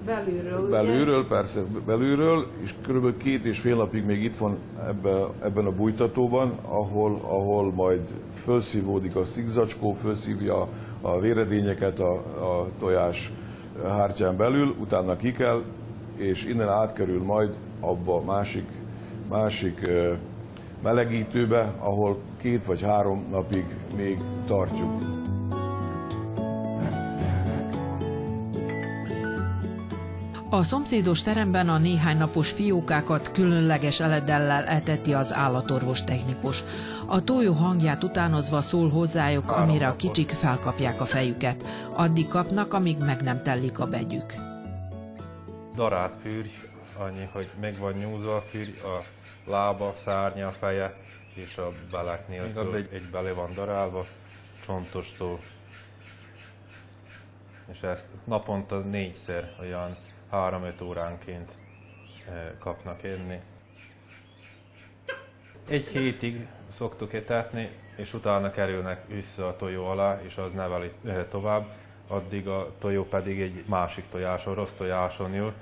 Belülről, 0.07 0.71
Belülről, 0.71 1.19
ugye? 1.19 1.29
persze, 1.29 1.63
belülről, 1.87 2.47
és 2.63 2.75
kb. 2.89 3.17
két 3.17 3.45
és 3.45 3.59
fél 3.59 3.77
napig 3.77 4.05
még 4.05 4.23
itt 4.23 4.37
van 4.37 4.57
ebbe, 4.87 5.27
ebben 5.43 5.67
a 5.67 5.71
bújtatóban, 5.71 6.53
ahol, 6.69 7.19
ahol 7.23 7.73
majd 7.73 8.15
felszívódik 8.33 9.17
a 9.17 9.25
szigzacskó, 9.25 9.93
felszívja 9.93 10.69
a 11.01 11.21
véredényeket 11.21 12.01
a, 12.01 12.13
a 12.53 12.67
tojás 12.79 13.33
hártyán 13.83 14.37
belül, 14.37 14.75
utána 14.81 15.17
ki 15.17 15.33
kell, 15.33 15.63
és 16.17 16.45
innen 16.45 16.69
átkerül 16.69 17.23
majd 17.23 17.55
abba 17.81 18.17
a 18.17 18.25
másik, 18.25 18.67
másik 19.29 19.89
melegítőbe, 20.83 21.73
ahol 21.79 22.19
két 22.41 22.65
vagy 22.65 22.83
három 22.83 23.27
napig 23.31 23.65
még 23.97 24.19
tartjuk. 24.47 25.21
A 30.55 30.63
szomszédos 30.63 31.23
teremben 31.23 31.69
a 31.69 31.79
néhány 31.79 32.17
napos 32.17 32.51
fiókákat 32.51 33.33
különleges 33.33 34.01
eledellel 34.01 34.65
eteti 34.65 35.15
az 35.15 35.33
állatorvos 35.33 36.05
technikus. 36.05 36.65
A 37.07 37.25
tojó 37.25 37.53
hangját 37.53 38.05
utánozva 38.05 38.61
szól 38.61 38.89
hozzájuk, 38.89 39.51
amire 39.51 39.87
a 39.89 39.97
kicsik 39.97 40.31
felkapják 40.31 41.01
a 41.01 41.05
fejüket. 41.05 41.65
Addig 41.97 42.29
kapnak, 42.29 42.75
amíg 42.75 42.97
meg 42.99 43.23
nem 43.23 43.43
tellik 43.43 43.79
a 43.79 43.87
begyük. 43.87 44.35
Darált 45.77 46.17
fűrj, 46.23 46.51
annyi, 46.97 47.29
hogy 47.33 47.49
meg 47.61 47.79
van 47.79 47.93
nyúzva 47.93 48.37
a 48.37 48.41
fűrj, 48.41 48.81
a 48.81 49.03
lába, 49.47 49.95
szárnya, 50.05 50.53
feje, 50.53 50.95
és 51.35 51.59
a 51.59 51.73
belek 51.91 52.29
nélkül 52.29 52.75
egy, 52.75 52.89
egy 52.93 53.11
belé 53.11 53.31
van 53.31 53.55
darálva, 53.55 54.07
csontostól. 54.65 55.39
És 57.73 57.81
ezt 57.81 58.07
naponta 58.25 58.79
négyszer, 58.79 59.57
olyan 59.61 59.97
3-5 60.33 60.83
óránként 60.83 61.51
eh, 62.29 62.51
kapnak 62.59 63.03
enni. 63.03 63.41
Egy 65.69 65.87
hétig 65.87 66.47
szoktuk 66.77 67.13
etetni, 67.13 67.69
és 67.97 68.15
utána 68.15 68.51
kerülnek 68.51 69.07
vissza 69.07 69.49
a 69.49 69.57
tojó 69.57 69.87
alá, 69.87 70.21
és 70.23 70.37
az 70.37 70.53
neveli 70.53 70.93
eh, 71.05 71.27
tovább. 71.31 71.65
Addig 72.07 72.49
a 72.49 72.75
tojó 72.79 73.05
pedig 73.05 73.41
egy 73.41 73.65
másik 73.67 74.05
tojáson, 74.11 74.55
rossz 74.55 74.73
tojáson 74.77 75.35
ül, 75.35 75.53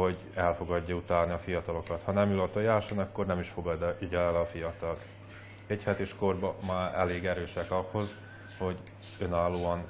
hogy 0.00 0.16
elfogadja 0.34 0.94
utána 0.94 1.34
a 1.34 1.38
fiatalokat. 1.38 2.02
Ha 2.04 2.12
nem 2.12 2.30
ül 2.30 2.40
a 2.40 2.50
tojáson, 2.50 2.98
akkor 2.98 3.26
nem 3.26 3.38
is 3.38 3.48
fogadja 3.48 4.20
el 4.20 4.36
a 4.36 4.46
fiatalt. 4.46 5.00
Egy 5.66 5.82
hetes 5.82 6.14
korban 6.14 6.54
már 6.66 6.94
elég 6.94 7.24
erősek 7.26 7.70
ahhoz, 7.70 8.08
hogy 8.58 8.76
önállóan 9.18 9.84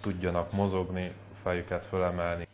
tudjanak 0.00 0.52
mozogni, 0.52 1.12
fejüket 1.42 1.86
fölemelni. 1.86 2.46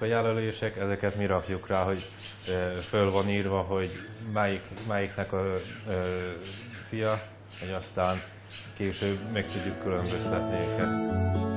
A 0.00 0.04
jelölések, 0.04 0.76
ezeket 0.76 1.16
mi 1.16 1.26
rakjuk 1.26 1.66
rá, 1.66 1.84
hogy 1.84 2.08
föl 2.80 3.10
van 3.10 3.28
írva, 3.28 3.60
hogy 3.60 3.90
melyik, 4.32 4.62
melyiknek 4.88 5.32
a 5.32 5.56
fia, 6.88 7.22
hogy 7.60 7.70
aztán 7.70 8.16
később 8.76 9.18
meg 9.32 9.46
tudjuk 9.46 9.82
különböztetni 9.82 10.56
őket. 10.56 11.51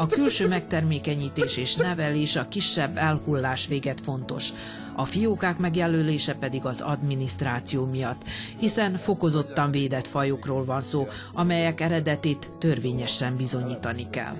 A 0.00 0.06
külső 0.06 0.48
megtermékenyítés 0.48 1.56
és 1.56 1.76
nevelés 1.76 2.36
a 2.36 2.48
kisebb 2.48 2.96
elhullás 2.96 3.66
véget 3.66 4.00
fontos. 4.00 4.48
A 4.96 5.04
fiókák 5.04 5.58
megjelölése 5.58 6.34
pedig 6.34 6.64
az 6.64 6.80
adminisztráció 6.80 7.84
miatt, 7.84 8.22
hiszen 8.58 8.92
fokozottan 8.96 9.70
védett 9.70 10.06
fajokról 10.06 10.64
van 10.64 10.80
szó, 10.80 11.06
amelyek 11.32 11.80
eredetét 11.80 12.50
törvényesen 12.58 13.36
bizonyítani 13.36 14.06
kell. 14.10 14.36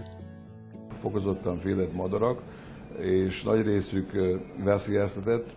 Fokozottan 1.01 1.61
védett 1.65 1.95
madarak, 1.95 2.41
és 2.99 3.43
nagy 3.43 3.63
részük 3.63 4.11
veszélyeztetett, 4.65 5.51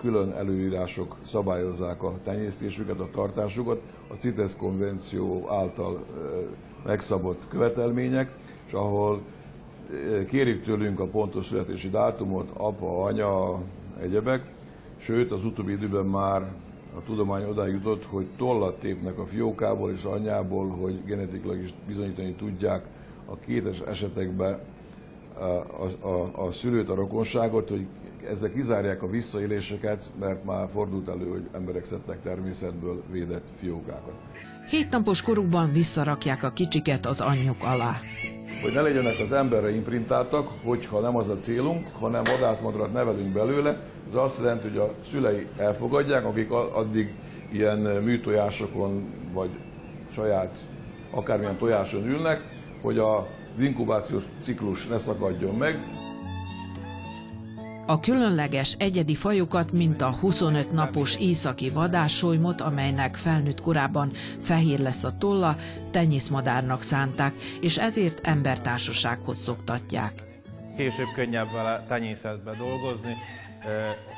külön 0.00 0.32
előírások 0.32 1.16
szabályozzák 1.26 2.02
a 2.02 2.14
tenyésztésüket, 2.24 2.98
a 2.98 3.08
tartásukat, 3.12 3.82
a 4.08 4.14
CITES 4.14 4.56
konvenció 4.56 5.46
által 5.50 6.04
megszabott 6.84 7.48
követelmények, 7.48 8.30
és 8.66 8.72
ahol 8.72 9.20
kérjük 10.28 10.62
tőlünk 10.62 11.00
a 11.00 11.06
pontos 11.06 11.46
születési 11.46 11.90
dátumot, 11.90 12.50
apa, 12.52 13.02
anya, 13.02 13.60
egyebek, 14.00 14.54
sőt 14.98 15.30
az 15.30 15.44
utóbbi 15.44 15.72
időben 15.72 16.06
már 16.06 16.42
a 16.96 17.02
tudomány 17.06 17.44
odáig 17.44 17.72
jutott, 17.72 18.04
hogy 18.04 18.26
tollat 18.36 18.80
tépnek 18.80 19.18
a 19.18 19.26
fiókából 19.26 19.92
és 19.92 20.04
anyjából, 20.04 20.68
hogy 20.68 21.04
genetikailag 21.04 21.62
is 21.62 21.74
bizonyítani 21.86 22.32
tudják 22.32 22.84
a 23.24 23.36
kétes 23.36 23.80
esetekben 23.80 24.58
a, 25.38 26.06
a, 26.06 26.46
a 26.46 26.52
szülőt, 26.52 26.88
a 26.88 26.94
rokonságot, 26.94 27.68
hogy 27.68 27.86
ezek 28.30 28.52
kizárják 28.52 29.02
a 29.02 29.10
visszaéléseket, 29.10 30.10
mert 30.20 30.44
már 30.44 30.68
fordult 30.72 31.08
elő, 31.08 31.28
hogy 31.28 31.48
emberek 31.52 31.84
szedtek 31.84 32.22
természetből 32.22 33.02
védett 33.10 33.46
fiókákat. 33.60 34.14
Hét 34.70 34.90
napos 34.90 35.22
korukban 35.22 35.72
visszarakják 35.72 36.42
a 36.42 36.50
kicsiket 36.50 37.06
az 37.06 37.20
anyjuk 37.20 37.62
alá. 37.62 38.00
Hogy 38.62 38.72
ne 38.72 38.80
legyenek 38.80 39.18
az 39.20 39.32
emberre 39.32 39.74
imprintáltak, 39.74 40.48
hogyha 40.64 41.00
nem 41.00 41.16
az 41.16 41.28
a 41.28 41.36
célunk, 41.36 41.86
hanem 41.92 42.22
vadászmadarat 42.24 42.92
nevelünk 42.92 43.32
belőle, 43.32 43.80
az 44.08 44.14
azt 44.14 44.38
jelenti, 44.38 44.68
hogy 44.68 44.78
a 44.78 44.94
szülei 45.10 45.46
elfogadják, 45.56 46.24
akik 46.24 46.50
addig 46.50 47.14
ilyen 47.52 47.78
műtojásokon 47.78 49.04
vagy 49.32 49.50
saját 50.12 50.56
akármilyen 51.10 51.56
tojáson 51.56 52.06
ülnek, 52.06 52.40
hogy 52.82 52.98
az 53.56 53.62
inkubációs 53.62 54.22
ciklus 54.40 54.86
ne 54.86 54.98
szakadjon 54.98 55.54
meg, 55.54 55.78
A 57.88 58.00
különleges 58.00 58.74
egyedi 58.78 59.14
fajokat, 59.14 59.72
mint 59.72 60.02
a 60.02 60.16
25 60.20 60.72
napos 60.72 61.16
északi 61.16 61.70
vadássolymot, 61.70 62.60
amelynek 62.60 63.16
felnőtt 63.16 63.60
korában 63.60 64.10
fehér 64.40 64.78
lesz 64.78 65.04
a 65.04 65.16
tolla, 65.18 65.56
tenyészmadárnak 65.90 66.82
szánták, 66.82 67.34
és 67.60 67.78
ezért 67.78 68.26
embertársasághoz 68.26 69.38
szoktatják. 69.38 70.12
Később 70.76 71.08
könnyebb 71.14 71.52
vele 71.52 71.84
tenyészetbe 71.88 72.52
dolgozni, 72.58 73.14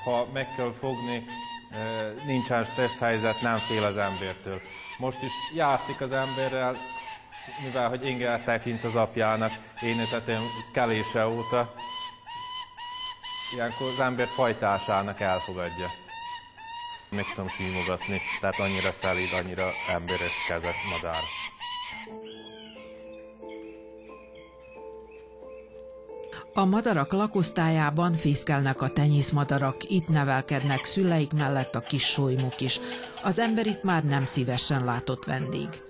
ha 0.05 0.29
meg 0.33 0.47
kell 0.57 0.73
fogni, 0.79 1.25
nincsen 2.27 2.65
stressz 2.65 2.99
helyzet, 2.99 3.43
nem 3.43 3.57
fél 3.57 3.85
az 3.85 3.97
embertől. 3.97 4.61
Most 4.99 5.23
is 5.23 5.33
játszik 5.57 6.01
az 6.01 6.11
emberrel, 6.13 6.77
mivel 7.65 7.89
hogy 7.89 8.07
ingel 8.07 8.45
tekint 8.45 8.85
az 8.85 8.95
apjának, 8.95 9.53
én 9.83 10.01
ötetem 10.01 10.43
kelése 10.73 11.27
óta, 11.27 11.75
ilyenkor 13.55 13.87
az 13.87 14.01
ember 14.01 14.27
fajtásának 14.27 15.21
elfogadja. 15.21 15.91
Meg 17.11 17.25
tudom 17.35 17.49
símogatni, 17.49 18.21
tehát 18.41 18.59
annyira 18.59 18.91
szelíd, 19.01 19.33
annyira 19.43 19.71
emberes 19.93 20.45
kezet 20.49 20.75
madár. 20.91 21.23
A 26.53 26.65
madarak 26.65 27.13
lakosztályában 27.13 28.17
fészkelnek 28.17 28.83
a 28.83 28.93
tenyészmadarak, 28.93 29.91
itt 29.91 30.09
nevelkednek 30.09 30.85
szüleik 30.85 31.33
mellett 31.33 31.75
a 31.75 31.81
kis 31.81 32.05
solymok 32.05 32.61
is. 32.61 32.81
Az 33.23 33.39
ember 33.39 33.67
itt 33.67 33.83
már 33.83 34.05
nem 34.05 34.25
szívesen 34.25 34.85
látott 34.85 35.25
vendég. 35.25 35.88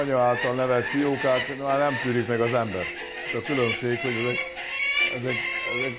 Anya 0.00 0.18
által 0.18 0.54
nevelt 0.54 0.84
fiókát 0.84 1.58
már 1.58 1.78
nem 1.78 1.98
tűrik 2.02 2.26
meg 2.26 2.40
az 2.40 2.54
ember. 2.54 2.84
A 3.34 3.42
különbség, 3.44 3.98
hogy 3.98 4.10
ezek, 4.10 4.38
ezek, 5.16 5.36
ezek 5.76 5.94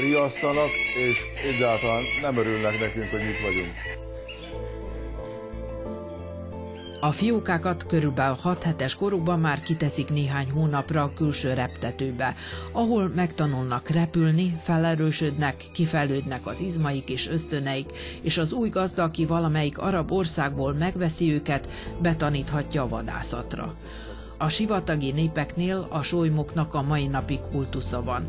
riasztanak, 0.00 0.70
és 0.96 1.20
egyáltalán 1.44 2.02
nem 2.20 2.36
örülnek 2.36 2.80
nekünk, 2.80 3.10
hogy 3.10 3.20
itt 3.20 3.40
vagyunk. 3.40 4.07
A 7.00 7.12
fiókákat 7.12 7.86
körülbelül 7.86 8.36
6 8.40 8.62
hetes 8.62 8.94
korukban 8.94 9.40
már 9.40 9.62
kiteszik 9.62 10.08
néhány 10.08 10.50
hónapra 10.50 11.02
a 11.02 11.12
külső 11.14 11.52
reptetőbe, 11.52 12.34
ahol 12.72 13.12
megtanulnak 13.14 13.88
repülni, 13.88 14.58
felerősödnek, 14.62 15.64
kifejlődnek 15.72 16.46
az 16.46 16.60
izmaik 16.60 17.08
és 17.08 17.28
ösztöneik, 17.28 17.90
és 18.22 18.38
az 18.38 18.52
új 18.52 18.68
gazda, 18.68 19.02
aki 19.02 19.26
valamelyik 19.26 19.78
arab 19.78 20.12
országból 20.12 20.72
megveszi 20.72 21.32
őket, 21.32 21.68
betaníthatja 22.02 22.82
a 22.82 22.88
vadászatra. 22.88 23.72
A 24.38 24.48
sivatagi 24.48 25.12
népeknél 25.12 25.86
a 25.90 26.02
solymoknak 26.02 26.74
a 26.74 26.82
mai 26.82 27.06
napig 27.06 27.40
kultusza 27.40 28.02
van. 28.02 28.28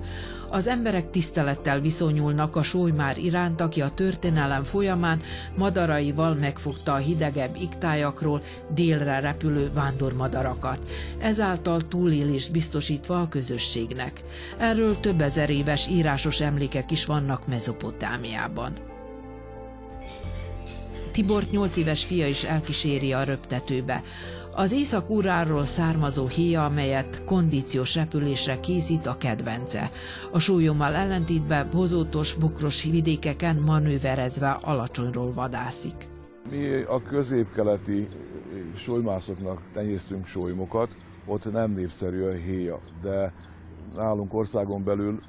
Az 0.50 0.68
emberek 0.68 1.10
tisztelettel 1.10 1.80
viszonyulnak 1.80 2.56
a 2.56 2.64
solymár 2.64 3.18
iránt, 3.18 3.62
aki 3.62 3.82
a 3.82 3.90
történelem 3.90 4.64
folyamán 4.64 5.22
madaraival 5.58 6.34
megfogta 6.34 6.94
a 6.94 6.98
hidegebb 6.98 7.56
iktájakról 7.56 8.42
délre 8.74 9.20
repülő 9.20 9.72
vándormadarakat, 9.74 10.80
ezáltal 11.20 11.82
túlélést 11.82 12.52
biztosítva 12.52 13.22
a 13.22 13.30
közösségnek. 13.30 14.22
Erről 14.58 15.00
több 15.00 15.22
ezer 15.22 15.50
éves 15.50 15.88
írásos 15.88 16.42
emlékek 16.42 16.92
is 16.92 17.06
vannak 17.06 17.48
Mezopotámiában. 17.48 18.74
Tibort 21.12 21.52
nyolc 21.52 21.78
éves 21.78 22.06
fia 22.06 22.28
is 22.28 22.44
elkíséri 22.44 23.14
a 23.14 23.24
röptetőbe. 23.24 24.02
Az 24.56 24.72
észak 24.72 25.10
származó 25.66 26.28
héja, 26.28 26.66
amelyet 26.66 27.24
kondíciós 27.26 27.96
repülésre 27.96 28.60
készít 28.60 29.06
a 29.06 29.18
kedvence. 29.18 29.92
A 30.32 30.40
súlyommal 30.40 30.96
ellentétben 30.96 31.70
bozótos, 31.72 32.34
bokros 32.34 32.84
vidékeken 32.84 33.56
manőverezve 33.56 34.50
alacsonyról 34.50 35.34
vadászik. 35.34 36.08
Mi 36.52 36.82
a 36.82 37.02
középkeleti 37.02 38.08
súlymászoknak 38.76 39.62
tenyésztünk 39.74 40.26
súlymokat, 40.26 41.02
ott 41.26 41.52
nem 41.52 41.72
népszerű 41.72 42.24
a 42.24 42.32
héja, 42.34 42.80
de 43.02 43.34
nálunk 43.96 44.34
országon 44.34 44.84
belül 44.84 45.20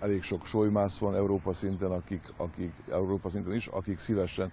elég 0.00 0.22
sok 0.22 0.46
solymász 0.46 0.98
van 0.98 1.14
Európa 1.14 1.52
szinten, 1.52 1.90
akik, 1.90 2.32
akik, 2.36 2.72
Európa 2.90 3.28
szinten 3.28 3.54
is, 3.54 3.66
akik 3.66 3.98
szívesen 3.98 4.52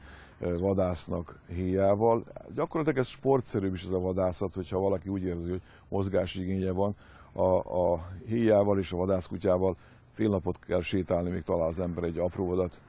vadásznak 0.60 1.40
héjával. 1.48 2.24
Gyakorlatilag 2.54 3.00
ez 3.00 3.08
sportszerűbb 3.08 3.74
is 3.74 3.84
ez 3.84 3.90
a 3.92 4.00
vadászat, 4.00 4.54
hogyha 4.54 4.80
valaki 4.80 5.10
úgy 5.10 5.24
érzi, 5.24 5.50
hogy 5.50 5.62
mozgási 5.90 6.42
igénye 6.42 6.72
van. 6.72 6.96
A, 7.34 7.42
a 7.92 8.08
héjával 8.26 8.80
és 8.80 8.92
a 8.92 8.98
vadászkutyával 8.98 9.76
fél 10.14 10.30
napot 10.30 10.60
kell 10.60 10.82
sétálni, 10.82 11.30
még 11.30 11.42
talál 11.42 11.68
az 11.68 11.80
ember 11.80 12.04
egy 12.04 12.18
apró 12.18 12.46
vadat 12.48 12.82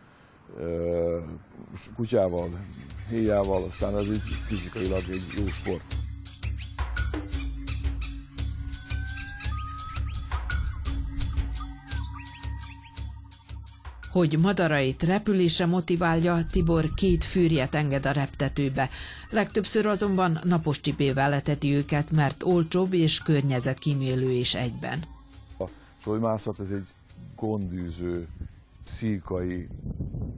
kutyával, 1.97 2.49
héjával, 3.09 3.63
aztán 3.63 3.99
ez 3.99 4.07
így 4.07 4.23
fizikailag 4.47 5.03
egy 5.11 5.25
jó 5.37 5.47
sport. 5.47 6.08
Hogy 14.19 14.39
madarait 14.39 15.03
repülése 15.03 15.67
motiválja, 15.67 16.47
Tibor 16.51 16.95
két 16.95 17.25
fűrjet 17.25 17.75
enged 17.75 18.07
a 18.07 18.11
reptetőbe. 18.11 18.89
Legtöbbször 19.31 19.87
azonban 19.87 20.39
napos 20.45 20.81
csipével 20.81 21.31
leteti 21.31 21.75
őket, 21.75 22.11
mert 22.11 22.43
olcsóbb 22.43 22.93
és 22.93 23.23
környezetkímélő 23.23 24.31
is 24.31 24.55
egyben. 24.55 24.99
A 25.59 25.65
solymászat 26.03 26.61
ez 26.61 26.71
egy 26.71 26.87
gondűző, 27.37 28.29
pszichai, 28.85 29.69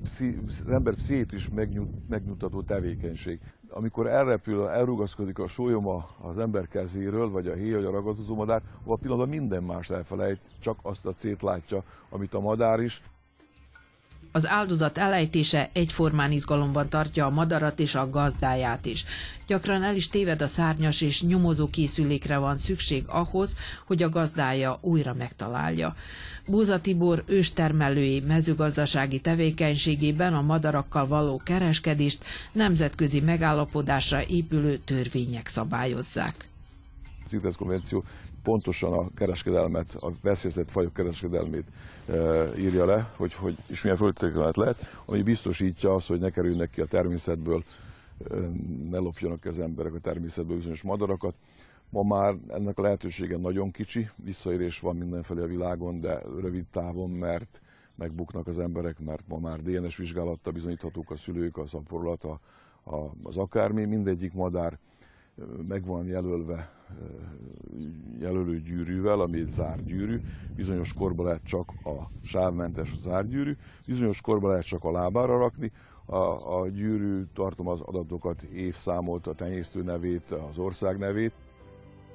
pszi, 0.02 0.38
az 0.48 0.64
ember 0.70 0.94
pszichét 0.94 1.32
is 1.32 1.48
megnyut, 1.48 2.08
megnyugtató 2.08 2.62
tevékenység. 2.62 3.38
Amikor 3.70 4.06
elrepül, 4.06 4.68
elrugaszkodik 4.68 5.38
a 5.38 5.46
sólyoma 5.46 6.08
az 6.22 6.38
ember 6.38 6.68
kezéről, 6.68 7.30
vagy 7.30 7.46
a 7.46 7.54
héj, 7.54 7.72
vagy 7.72 7.84
a 7.84 7.90
ragadozó 7.90 8.34
madár, 8.34 8.62
a 8.84 8.96
pillanatban 8.96 9.28
minden 9.28 9.62
más 9.62 9.90
elfelejt, 9.90 10.40
csak 10.58 10.78
azt 10.82 11.06
a 11.06 11.12
célt 11.12 11.42
látja, 11.42 11.82
amit 12.10 12.34
a 12.34 12.40
madár 12.40 12.80
is. 12.80 13.02
Az 14.32 14.46
áldozat 14.48 14.98
elejtése 14.98 15.70
egyformán 15.72 16.32
izgalomban 16.32 16.88
tartja 16.88 17.26
a 17.26 17.30
madarat 17.30 17.80
és 17.80 17.94
a 17.94 18.10
gazdáját 18.10 18.86
is. 18.86 19.04
Gyakran 19.46 19.82
el 19.82 19.94
is 19.94 20.08
téved 20.08 20.42
a 20.42 20.46
szárnyas 20.46 21.00
és 21.00 21.22
nyomozó 21.22 21.68
készülékre 21.70 22.38
van 22.38 22.56
szükség 22.56 23.04
ahhoz, 23.06 23.56
hogy 23.86 24.02
a 24.02 24.08
gazdája 24.08 24.78
újra 24.80 25.14
megtalálja. 25.14 25.94
Búza 26.46 26.80
Tibor 26.80 27.22
őstermelői 27.26 28.20
mezőgazdasági 28.20 29.20
tevékenységében 29.20 30.34
a 30.34 30.42
madarakkal 30.42 31.06
való 31.06 31.40
kereskedést 31.44 32.24
nemzetközi 32.52 33.20
megállapodásra 33.20 34.24
épülő 34.26 34.78
törvények 34.78 35.48
szabályozzák. 35.48 36.48
Az 37.42 37.56
konvenció 37.56 38.04
pontosan 38.42 38.92
a 38.92 39.08
kereskedelmet, 39.14 39.96
a 40.00 40.12
veszélyezett 40.22 40.70
fajok 40.70 40.92
kereskedelmét 40.92 41.66
e, 42.08 42.44
írja 42.58 42.84
le, 42.84 43.12
hogy, 43.16 43.34
hogy 43.34 43.56
és 43.66 43.82
milyen 43.82 43.98
földterület 43.98 44.56
lehet, 44.56 45.00
ami 45.04 45.22
biztosítja 45.22 45.94
azt, 45.94 46.08
hogy 46.08 46.20
ne 46.20 46.30
kerülnek 46.30 46.70
ki 46.70 46.80
a 46.80 46.86
természetből, 46.86 47.64
e, 48.30 48.34
ne 48.90 48.98
lopjanak 48.98 49.44
az 49.44 49.58
emberek 49.58 49.94
a 49.94 49.98
természetből 49.98 50.56
bizonyos 50.56 50.82
madarakat. 50.82 51.34
Ma 51.88 52.02
már 52.02 52.34
ennek 52.48 52.78
a 52.78 52.82
lehetősége 52.82 53.36
nagyon 53.36 53.70
kicsi, 53.70 54.10
visszaérés 54.16 54.80
van 54.80 54.96
mindenfelé 54.96 55.40
a 55.40 55.46
világon, 55.46 56.00
de 56.00 56.22
rövid 56.40 56.64
távon, 56.70 57.10
mert 57.10 57.60
megbuknak 57.94 58.46
az 58.46 58.58
emberek, 58.58 58.98
mert 58.98 59.24
ma 59.28 59.38
már 59.38 59.62
DNS 59.62 59.96
vizsgálattal 59.96 60.52
bizonyíthatók 60.52 61.10
a 61.10 61.16
szülők, 61.16 61.56
a 61.56 61.66
a, 62.84 63.10
az 63.22 63.36
akármi, 63.36 63.84
mindegyik 63.84 64.32
madár 64.32 64.78
meg 65.68 65.84
van 65.84 66.06
jelölve 66.06 66.80
jelölő 68.20 68.60
gyűrűvel, 68.60 69.20
ami 69.20 69.38
egy 69.38 69.50
zárt 69.50 69.84
gyűrű. 69.84 70.20
Bizonyos 70.56 70.92
korban 70.92 71.26
lehet 71.26 71.44
csak 71.44 71.68
a 71.84 72.10
sávmentes 72.24 72.98
zárt 72.98 73.28
gyűrű, 73.28 73.56
bizonyos 73.86 74.20
korban 74.20 74.50
lehet 74.50 74.66
csak 74.66 74.84
a 74.84 74.90
lábára 74.90 75.38
rakni. 75.38 75.72
A, 76.04 76.60
a 76.60 76.68
gyűrű 76.68 77.26
az 77.56 77.80
adatokat, 77.80 78.42
évszámot, 78.42 79.26
a 79.26 79.34
tenyésztő 79.34 79.82
nevét, 79.82 80.30
az 80.30 80.58
ország 80.58 80.98
nevét. 80.98 81.32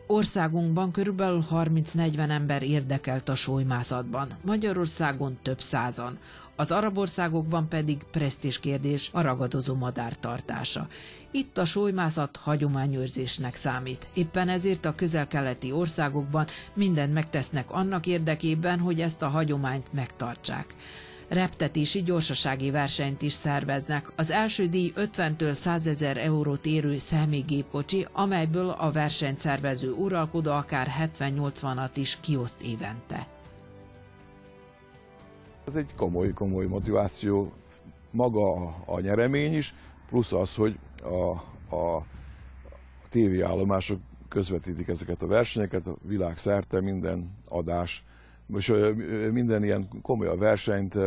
Országunkban 0.07 0.91
körülbelül 0.91 1.43
30-40 1.51 2.29
ember 2.29 2.63
érdekelt 2.63 3.29
a 3.29 3.35
sólymászatban, 3.35 4.37
Magyarországon 4.41 5.37
több 5.41 5.59
százan. 5.59 6.17
Az 6.55 6.71
arab 6.71 6.97
országokban 6.97 7.67
pedig 7.67 8.03
presztis 8.11 8.59
kérdés 8.59 9.09
a 9.13 9.21
ragadozó 9.21 9.75
madár 9.75 10.15
tartása. 10.17 10.87
Itt 11.31 11.57
a 11.57 11.65
sólymászat 11.65 12.35
hagyományőrzésnek 12.43 13.55
számít. 13.55 14.07
Éppen 14.13 14.49
ezért 14.49 14.85
a 14.85 14.95
közel-keleti 14.95 15.71
országokban 15.71 16.47
mindent 16.73 17.13
megtesznek 17.13 17.71
annak 17.71 18.05
érdekében, 18.05 18.79
hogy 18.79 19.01
ezt 19.01 19.21
a 19.21 19.27
hagyományt 19.27 19.93
megtartsák 19.93 20.75
reptetési 21.27 22.03
gyorsasági 22.03 22.71
versenyt 22.71 23.21
is 23.21 23.33
szerveznek. 23.33 24.11
Az 24.15 24.31
első 24.31 24.67
díj 24.67 24.93
50-től 24.95 25.51
100 25.51 25.87
ezer 25.87 26.17
eurót 26.17 26.65
érő 26.65 26.97
személygépkocsi, 26.97 28.07
amelyből 28.11 28.69
a 28.69 28.91
versenyt 28.91 29.39
szervező 29.39 29.91
uralkodó 29.91 30.51
akár 30.51 31.09
70-80-at 31.19 31.89
is 31.93 32.17
kioszt 32.21 32.61
évente. 32.61 33.27
Ez 35.67 35.75
egy 35.75 35.95
komoly, 35.95 36.33
komoly 36.33 36.65
motiváció, 36.65 37.51
maga 38.11 38.53
a, 38.53 38.75
a 38.85 38.99
nyeremény 38.99 39.53
is, 39.53 39.75
plusz 40.09 40.33
az, 40.33 40.55
hogy 40.55 40.79
a, 41.03 41.29
a 41.75 42.05
tévéállomások 43.09 43.99
közvetítik 44.27 44.87
ezeket 44.87 45.21
a 45.21 45.27
versenyeket, 45.27 45.87
a 45.87 45.95
világ 46.01 46.37
szerte 46.37 46.81
minden 46.81 47.37
adás, 47.47 48.05
és 48.57 48.73
minden 49.31 49.63
ilyen 49.63 49.87
komoly 50.01 50.27
a 50.27 50.37
versenyt 50.37 50.97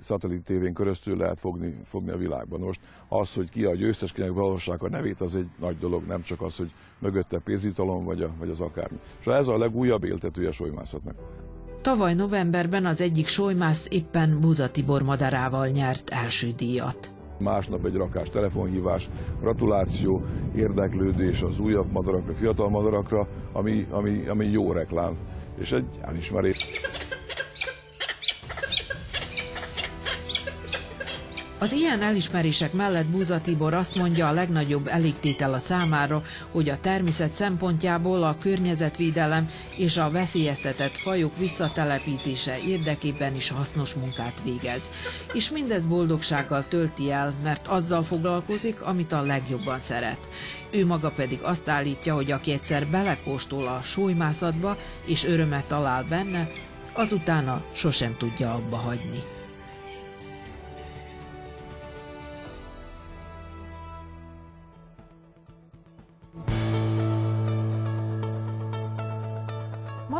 szatellit 0.00 0.44
tévén 0.44 0.74
köröztül 0.74 1.16
lehet 1.16 1.40
fogni, 1.40 1.80
fogni 1.84 2.10
a 2.10 2.16
világban. 2.16 2.60
Most 2.60 2.80
az, 3.08 3.34
hogy 3.34 3.50
ki 3.50 3.64
a 3.64 3.74
győztes, 3.74 4.12
kinek 4.12 4.82
a 4.82 4.88
nevét, 4.88 5.20
az 5.20 5.34
egy 5.34 5.48
nagy 5.58 5.78
dolog, 5.78 6.06
nem 6.06 6.22
csak 6.22 6.40
az, 6.40 6.56
hogy 6.56 6.72
mögötte 6.98 7.38
pénzitalom 7.38 8.04
vagy, 8.04 8.22
a, 8.22 8.30
vagy 8.38 8.50
az 8.50 8.60
akármi. 8.60 8.98
És 9.20 9.26
ez 9.26 9.46
a 9.46 9.58
legújabb 9.58 10.04
éltetője 10.04 10.48
a 10.48 10.52
solymászatnak. 10.52 11.16
Tavaly 11.86 12.14
novemberben 12.14 12.86
az 12.86 13.00
egyik 13.00 13.26
solymász 13.26 13.86
éppen 13.90 14.40
Buza 14.40 14.70
Tibor 14.70 15.02
madarával 15.02 15.66
nyert 15.66 16.10
első 16.10 16.52
díjat. 16.56 17.10
Másnap 17.38 17.84
egy 17.84 17.94
rakás 17.94 18.28
telefonhívás, 18.28 19.08
gratuláció, 19.40 20.24
érdeklődés 20.56 21.42
az 21.42 21.58
újabb 21.58 21.92
madarakra, 21.92 22.34
fiatal 22.34 22.68
madarakra, 22.68 23.28
ami, 23.52 23.86
ami, 23.90 24.26
ami 24.28 24.46
jó 24.46 24.72
reklám, 24.72 25.16
és 25.58 25.72
egy 25.72 25.86
elismerés. 26.00 26.66
Az 31.58 31.72
ilyen 31.72 32.02
elismerések 32.02 32.72
mellett 32.72 33.06
Búza 33.06 33.40
Tibor 33.40 33.74
azt 33.74 33.96
mondja, 33.96 34.28
a 34.28 34.32
legnagyobb 34.32 34.86
elégtétel 34.86 35.52
a 35.52 35.58
számára, 35.58 36.22
hogy 36.50 36.68
a 36.68 36.80
természet 36.80 37.32
szempontjából 37.32 38.22
a 38.22 38.36
környezetvédelem 38.40 39.50
és 39.76 39.96
a 39.96 40.10
veszélyeztetett 40.10 40.96
fajok 40.96 41.36
visszatelepítése 41.38 42.58
érdekében 42.58 43.34
is 43.34 43.50
hasznos 43.50 43.94
munkát 43.94 44.42
végez. 44.44 44.90
És 45.32 45.50
mindez 45.50 45.86
boldogsággal 45.86 46.64
tölti 46.68 47.10
el, 47.10 47.34
mert 47.42 47.68
azzal 47.68 48.02
foglalkozik, 48.02 48.80
amit 48.82 49.12
a 49.12 49.22
legjobban 49.22 49.78
szeret. 49.78 50.28
Ő 50.70 50.86
maga 50.86 51.10
pedig 51.10 51.38
azt 51.42 51.68
állítja, 51.68 52.14
hogy 52.14 52.30
aki 52.30 52.52
egyszer 52.52 52.86
belekóstol 52.86 53.66
a 53.66 53.80
súlymászatba 53.82 54.76
és 55.04 55.24
örömet 55.24 55.64
talál 55.64 56.04
benne, 56.08 56.50
azutána 56.92 57.62
sosem 57.72 58.14
tudja 58.18 58.54
abba 58.54 58.76
hagyni. 58.76 59.35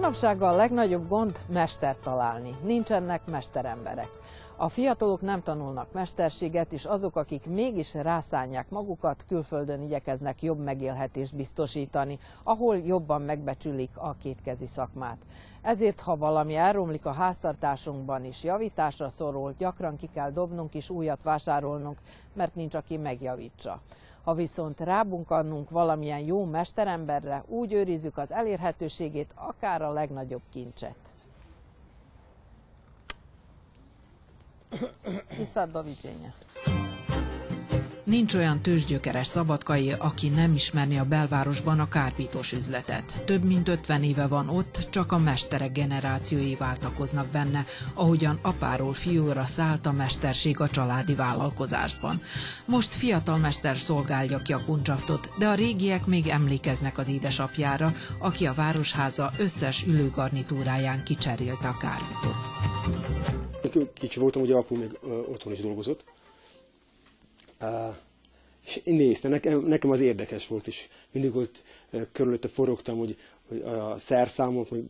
Manapság 0.06 0.42
a 0.42 0.56
legnagyobb 0.56 1.08
gond 1.08 1.38
mester 1.48 1.98
találni. 1.98 2.56
Nincsenek 2.62 3.26
mesteremberek. 3.30 4.08
A 4.56 4.68
fiatalok 4.68 5.20
nem 5.20 5.42
tanulnak 5.42 5.92
mesterséget, 5.92 6.72
és 6.72 6.84
azok, 6.84 7.16
akik 7.16 7.46
mégis 7.46 7.94
rászánják 7.94 8.70
magukat, 8.70 9.24
külföldön 9.28 9.82
igyekeznek 9.82 10.42
jobb 10.42 10.58
megélhetést 10.58 11.36
biztosítani, 11.36 12.18
ahol 12.42 12.76
jobban 12.78 13.22
megbecsülik 13.22 13.90
a 13.94 14.16
kétkezi 14.22 14.66
szakmát. 14.66 15.18
Ezért, 15.62 16.00
ha 16.00 16.16
valami 16.16 16.54
elromlik 16.54 17.06
a 17.06 17.12
háztartásunkban 17.12 18.24
is, 18.24 18.44
javításra 18.44 19.08
szorul, 19.08 19.54
gyakran 19.58 19.96
ki 19.96 20.08
kell 20.14 20.30
dobnunk 20.30 20.74
és 20.74 20.90
újat 20.90 21.22
vásárolnunk, 21.22 21.98
mert 22.32 22.54
nincs, 22.54 22.74
aki 22.74 22.96
megjavítsa. 22.96 23.80
Ha 24.26 24.34
viszont 24.34 24.80
rábunkannunk 24.80 25.70
valamilyen 25.70 26.18
jó 26.18 26.44
mesteremberre, 26.44 27.44
úgy 27.48 27.72
őrizzük 27.72 28.18
az 28.18 28.32
elérhetőségét, 28.32 29.32
akár 29.34 29.82
a 29.82 29.92
legnagyobb 29.92 30.42
kincset. 30.52 30.96
Iszad 35.38 35.70
do 35.70 35.82
Nincs 38.06 38.34
olyan 38.34 38.60
tőzsgyökeres 38.60 39.26
szabadkai, 39.26 39.92
aki 39.98 40.28
nem 40.28 40.52
ismerni 40.52 40.98
a 40.98 41.04
belvárosban 41.04 41.80
a 41.80 41.88
kárpítós 41.88 42.52
üzletet. 42.52 43.24
Több 43.24 43.44
mint 43.44 43.68
50 43.68 44.02
éve 44.02 44.26
van 44.26 44.48
ott, 44.48 44.86
csak 44.90 45.12
a 45.12 45.18
mesterek 45.18 45.72
generációi 45.72 46.54
váltakoznak 46.54 47.26
benne, 47.26 47.64
ahogyan 47.94 48.38
apáról 48.42 48.92
fiúra 48.92 49.44
szállt 49.44 49.86
a 49.86 49.92
mesterség 49.92 50.60
a 50.60 50.68
családi 50.68 51.14
vállalkozásban. 51.14 52.22
Most 52.64 52.94
fiatal 52.94 53.36
mester 53.36 53.76
szolgálja 53.76 54.38
ki 54.38 54.52
a 54.52 54.64
kuncsaftot, 54.64 55.28
de 55.38 55.46
a 55.46 55.54
régiek 55.54 56.06
még 56.06 56.26
emlékeznek 56.26 56.98
az 56.98 57.08
édesapjára, 57.08 57.94
aki 58.18 58.46
a 58.46 58.54
városháza 58.54 59.30
összes 59.38 59.86
ülőgarnitúráján 59.86 61.04
kicserélte 61.04 61.68
a 61.68 61.76
kárpitot. 61.76 62.34
Kicsi 63.92 64.20
voltam, 64.20 64.42
ugye 64.42 64.54
apu 64.54 64.76
még 64.76 64.98
otthon 65.32 65.52
is 65.52 65.60
dolgozott, 65.60 66.04
és 68.66 68.76
én 68.84 68.94
néztem, 68.94 69.30
nekem, 69.30 69.60
nekem 69.60 69.90
az 69.90 70.00
érdekes 70.00 70.46
volt, 70.46 70.66
és 70.66 70.88
mindig 71.10 71.36
ott 71.36 71.64
körülötte 72.12 72.48
forogtam, 72.48 72.98
hogy, 72.98 73.18
hogy 73.48 73.60
a 73.60 73.98
szerszámok 73.98 74.68
hogy, 74.68 74.84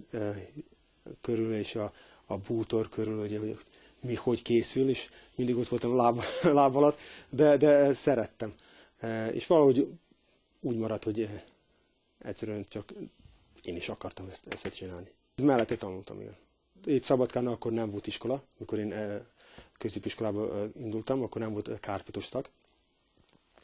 körül, 1.21 1.55
és 1.55 1.75
a, 1.75 1.93
a 2.27 2.37
bútor 2.37 2.89
körül, 2.89 3.21
hogy, 3.21 3.39
hogy 3.39 3.59
mi 4.01 4.15
hogy 4.15 4.43
készül, 4.43 4.89
és 4.89 5.09
mindig 5.35 5.57
ott 5.57 5.69
voltam 5.69 5.97
láb, 5.97 6.23
láb 6.43 6.77
alatt, 6.77 6.99
de, 7.29 7.57
de 7.57 7.93
szerettem. 7.93 8.55
És 9.33 9.47
valahogy 9.47 9.89
úgy 10.61 10.77
maradt, 10.77 11.05
hogy 11.05 11.29
egyszerűen 12.19 12.65
csak 12.69 12.93
én 13.63 13.77
is 13.77 13.89
akartam 13.89 14.27
ezt, 14.31 14.47
ezt 14.49 14.77
csinálni. 14.77 15.11
Mellette 15.43 15.77
tanultam, 15.77 16.21
igen. 16.21 16.37
Itt 16.85 17.05
Szabadkán 17.05 17.47
akkor 17.47 17.73
nem 17.73 17.91
volt 17.91 18.07
iskola, 18.07 18.43
amikor 18.59 18.79
én 18.79 18.95
középiskolába 19.79 20.69
indultam, 20.77 21.23
akkor 21.23 21.41
nem 21.41 21.53
volt 21.53 21.81
kárpitos 21.81 22.25
szak, 22.25 22.51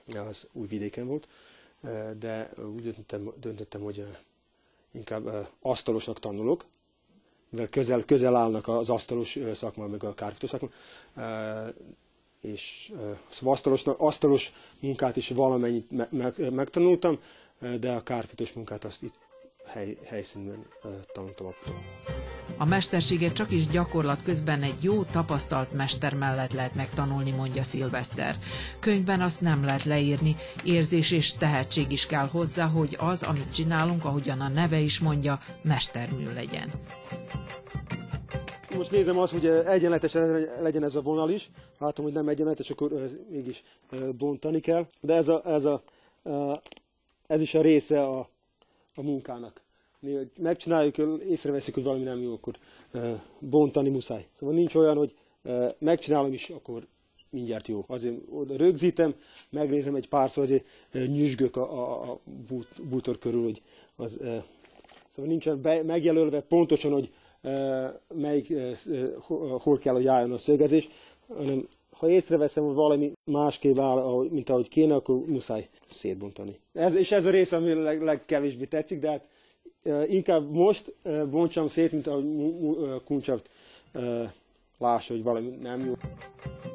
az 0.07 0.49
új 0.53 0.67
vidéken 0.67 1.07
volt, 1.07 1.29
de 2.19 2.51
úgy 2.75 2.83
döntöttem, 2.83 3.33
döntöttem 3.41 3.81
hogy 3.81 4.07
inkább 4.91 5.49
asztalosnak 5.61 6.19
tanulok, 6.19 6.65
mivel 7.49 7.69
közel, 7.69 8.05
közel 8.05 8.37
állnak 8.37 8.69
az 8.69 8.91
asztalos 8.91 9.39
szakma, 9.55 9.87
meg 9.87 10.05
a 10.05 10.15
kárpitos 10.15 10.51
szakma, 10.51 10.69
és 12.41 12.93
szóval 13.29 13.55
asztalos, 13.55 13.87
asztalos 13.87 14.53
munkát 14.81 15.17
is 15.17 15.29
valamennyit 15.29 16.11
megtanultam, 16.51 17.19
de 17.81 17.93
a 17.93 18.03
kárpitos 18.03 18.53
munkát 18.53 18.85
azt 18.85 19.03
itt 19.03 19.15
hely, 19.65 19.99
helyszínen 20.05 20.67
tanultam 21.13 21.47
aputól. 21.47 22.22
A 22.63 22.65
mesterséget 22.65 23.33
csak 23.33 23.51
is 23.51 23.67
gyakorlat 23.67 24.23
közben 24.23 24.63
egy 24.63 24.83
jó 24.83 25.03
tapasztalt 25.03 25.73
mester 25.73 26.15
mellett 26.15 26.53
lehet 26.53 26.75
megtanulni, 26.75 27.31
mondja 27.31 27.63
Szilveszter. 27.63 28.37
Könyvben 28.81 29.21
azt 29.21 29.41
nem 29.41 29.65
lehet 29.65 29.85
leírni, 29.85 30.37
érzés 30.65 31.11
és 31.11 31.33
tehetség 31.33 31.93
is 31.93 32.07
kell 32.07 32.27
hozzá, 32.27 32.67
hogy 32.67 32.97
az, 33.01 33.23
amit 33.23 33.55
csinálunk, 33.55 34.05
ahogyan 34.05 34.41
a 34.41 34.49
neve 34.49 34.79
is 34.79 35.01
mondja, 35.01 35.39
mestermű 35.63 36.33
legyen. 36.33 36.71
Most 38.77 38.91
nézem 38.91 39.19
azt, 39.19 39.33
hogy 39.33 39.47
egyenletes 39.47 40.13
legyen 40.61 40.85
ez 40.85 40.95
a 40.95 41.03
vonal 41.03 41.31
is. 41.31 41.51
Látom, 41.79 42.05
hogy 42.05 42.15
nem 42.15 42.29
egyenletes, 42.29 42.71
akkor 42.71 43.11
mégis 43.31 43.63
bontani 44.17 44.61
kell. 44.61 44.87
De 45.01 45.15
ez, 45.15 45.29
a, 45.29 45.43
ez, 45.45 45.65
a, 45.65 45.83
ez 47.27 47.41
is 47.41 47.55
a 47.55 47.63
része 47.63 48.03
a, 48.03 48.29
a 48.95 49.03
munkának 49.03 49.63
mi 50.03 50.19
megcsináljuk, 50.39 50.97
észreveszik, 51.29 51.75
hogy 51.75 51.85
valami 51.85 52.03
nem 52.03 52.23
jó, 52.23 52.33
akkor 52.33 52.55
bontani 53.39 53.89
muszáj. 53.89 54.27
Szóval 54.39 54.55
nincs 54.55 54.75
olyan, 54.75 54.97
hogy 54.97 55.15
megcsinálom 55.79 56.33
is, 56.33 56.51
akkor 56.51 56.87
mindjárt 57.31 57.69
jó. 57.69 57.85
Azért 57.87 58.17
oda 58.31 58.57
rögzítem, 58.57 59.15
megnézem 59.51 59.95
egy 59.95 60.09
párszor, 60.09 60.45
azért 60.45 60.65
nyüzsgök 60.93 61.57
a, 61.57 61.73
a, 61.73 62.11
a 62.11 62.19
bút, 62.49 62.69
bútor 62.89 63.19
körül, 63.19 63.43
hogy 63.43 63.63
az, 63.97 64.13
szóval 65.15 65.31
nincsen 65.31 65.61
be, 65.61 65.83
megjelölve 65.83 66.41
pontosan, 66.41 66.93
hogy 66.93 67.13
melyik, 68.15 68.53
hol 69.61 69.79
kell, 69.79 69.95
hogy 69.95 70.07
álljon 70.07 70.33
a 70.33 70.39
szögezés, 70.39 70.89
hanem 71.27 71.69
ha 71.91 72.09
észreveszem, 72.09 72.65
hogy 72.65 72.75
valami 72.75 73.13
másképp 73.31 73.79
áll, 73.79 74.29
mint 74.31 74.51
ahogy 74.51 74.69
kéne, 74.69 74.95
akkor 74.95 75.17
muszáj 75.27 75.69
szétbontani. 75.89 76.59
Ez, 76.73 76.95
és 76.95 77.13
ez 77.13 77.25
a 77.25 77.31
rész, 77.31 77.53
ami 77.53 77.73
leg, 77.73 78.03
legkevésbé 78.03 78.65
tetszik, 78.65 78.99
de 78.99 79.11
hát 79.11 79.27
inkább 80.09 80.51
most 80.51 80.95
bontsam 81.31 81.69
szét, 81.69 81.93
mint 81.93 82.07
a 82.07 82.21
kuncsaft 83.05 83.51
lássa, 84.79 85.13
hogy 85.13 85.23
valami 85.23 85.49
nem 85.63 85.81
jó. 85.81 85.97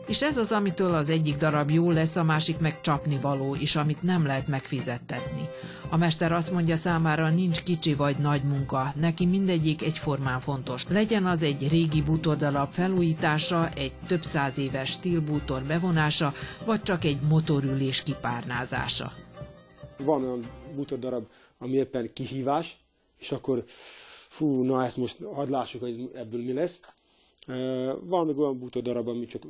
És 0.08 0.22
ez 0.22 0.38
az, 0.38 0.52
amitől 0.52 0.96
az 0.96 1.10
egyik 1.10 1.38
darab 1.38 1.70
jó 1.70 1.91
lesz, 1.91 2.15
a 2.15 2.24
másik 2.24 2.60
meg 2.60 2.82
csapni 2.82 3.17
való, 3.22 3.56
és 3.56 3.76
amit 3.76 4.04
nem 4.04 4.26
lehet 4.26 4.48
megfizettetni. 4.48 5.50
A 5.89 5.98
mester 5.98 6.32
azt 6.32 6.52
mondja 6.52 6.76
számára, 6.76 7.30
nincs 7.30 7.63
kicsi 7.63 7.93
vagy 7.93 8.17
nagy 8.17 8.43
munka, 8.43 8.93
neki 8.96 9.26
mindegyik 9.26 9.84
egyformán 9.84 10.39
fontos. 10.39 10.88
Legyen 10.89 11.26
az 11.26 11.43
egy 11.43 11.67
régi 11.70 12.02
bútordarab 12.02 12.72
felújítása, 12.72 13.70
egy 13.76 13.91
több 14.08 14.24
száz 14.24 14.58
éves 14.58 14.89
stílbútor 14.89 15.62
bevonása, 15.62 16.34
vagy 16.65 16.82
csak 16.82 17.04
egy 17.04 17.17
motorülés 17.30 18.04
kipárnázása. 18.04 19.12
Van 19.98 20.24
olyan 20.24 20.41
bútordarab, 20.76 21.28
ami 21.58 21.76
éppen 21.76 22.10
kihívás, 22.13 22.78
és 23.19 23.32
akkor 23.32 23.63
fú, 24.30 24.62
na 24.63 24.84
ezt 24.84 24.97
most 24.97 25.17
hadd 25.34 25.49
lássuk, 25.49 25.82
hogy 25.82 26.10
ebből 26.13 26.41
mi 26.41 26.53
lesz. 26.53 26.80
Van 28.01 28.25
még 28.25 28.38
olyan 28.38 28.60
bútor 28.60 28.82
darab, 28.82 29.08
amit 29.08 29.30
csak 29.30 29.43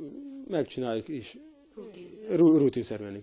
megcsináljuk, 0.48 1.08
és 1.08 1.38
rutinszerűen. 2.28 3.22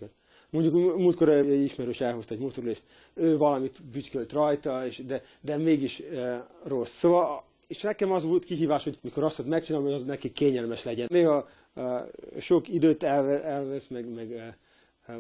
Mondjuk 0.50 0.98
múltkor 0.98 1.30
egy 1.30 1.64
ismerős 1.64 2.02
elhozta 2.02 2.34
egy 2.34 2.40
motorülést, 2.40 2.84
ő 3.14 3.38
valamit 3.38 3.84
bütykölt 3.92 4.34
rajta, 4.34 4.86
és 4.86 5.02
de, 5.06 5.24
de 5.42 5.58
mégis 5.58 6.00
e, 6.00 6.48
rossz. 6.64 6.92
Szóval, 6.92 7.44
és 7.68 7.82
nekem 7.82 8.12
az 8.12 8.26
volt 8.26 8.44
kihívás, 8.44 8.84
hogy 8.84 8.98
mikor 9.02 9.24
azt 9.24 9.46
megcsinálom, 9.46 9.88
hogy 9.88 9.96
az 9.96 10.04
neki 10.04 10.32
kényelmes 10.32 10.84
legyen. 10.84 11.08
Néha 11.10 11.48
e, 11.76 12.10
sok 12.40 12.68
időt 12.68 13.04
elve, 13.04 13.44
elvesz, 13.44 13.88
meg, 13.88 14.14
meg 14.14 14.32
e, 14.32 14.58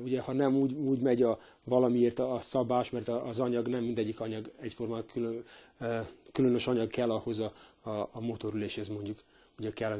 ugye, 0.03 0.21
ha 0.21 0.33
nem 0.33 0.55
úgy, 0.55 0.73
úgy 0.73 0.99
megy 0.99 1.21
a, 1.23 1.39
valamiért 1.63 2.19
a, 2.19 2.39
szabás, 2.41 2.89
mert 2.89 3.07
az 3.07 3.39
anyag 3.39 3.67
nem 3.67 3.83
mindegyik 3.83 4.19
anyag 4.19 4.51
egyformán 4.61 5.05
külön, 5.05 5.43
különös 6.31 6.67
anyag 6.67 6.87
kell 6.87 7.11
ahhoz 7.11 7.39
a, 7.39 7.53
a, 7.81 7.89
a 7.89 8.19
motorüléshez 8.19 8.87
mondjuk, 8.87 9.19
ugye 9.59 9.69
kell 9.69 9.91
a 9.91 9.99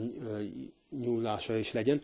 nyúlása 1.01 1.57
is 1.57 1.73
legyen. 1.73 2.01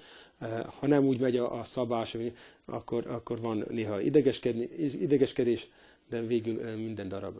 Ha 0.79 0.87
nem 0.87 1.05
úgy 1.05 1.19
megy 1.19 1.37
a, 1.37 1.59
a 1.59 1.63
szabás, 1.63 2.17
akkor, 2.65 3.07
akkor 3.07 3.39
van 3.39 3.65
néha 3.69 4.01
idegeskedés, 4.01 5.67
de 6.09 6.21
végül 6.21 6.75
minden 6.75 7.07
darab, 7.07 7.39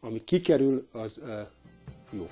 ami 0.00 0.24
kikerül, 0.24 0.86
az 0.92 1.20
jó. 2.10 2.28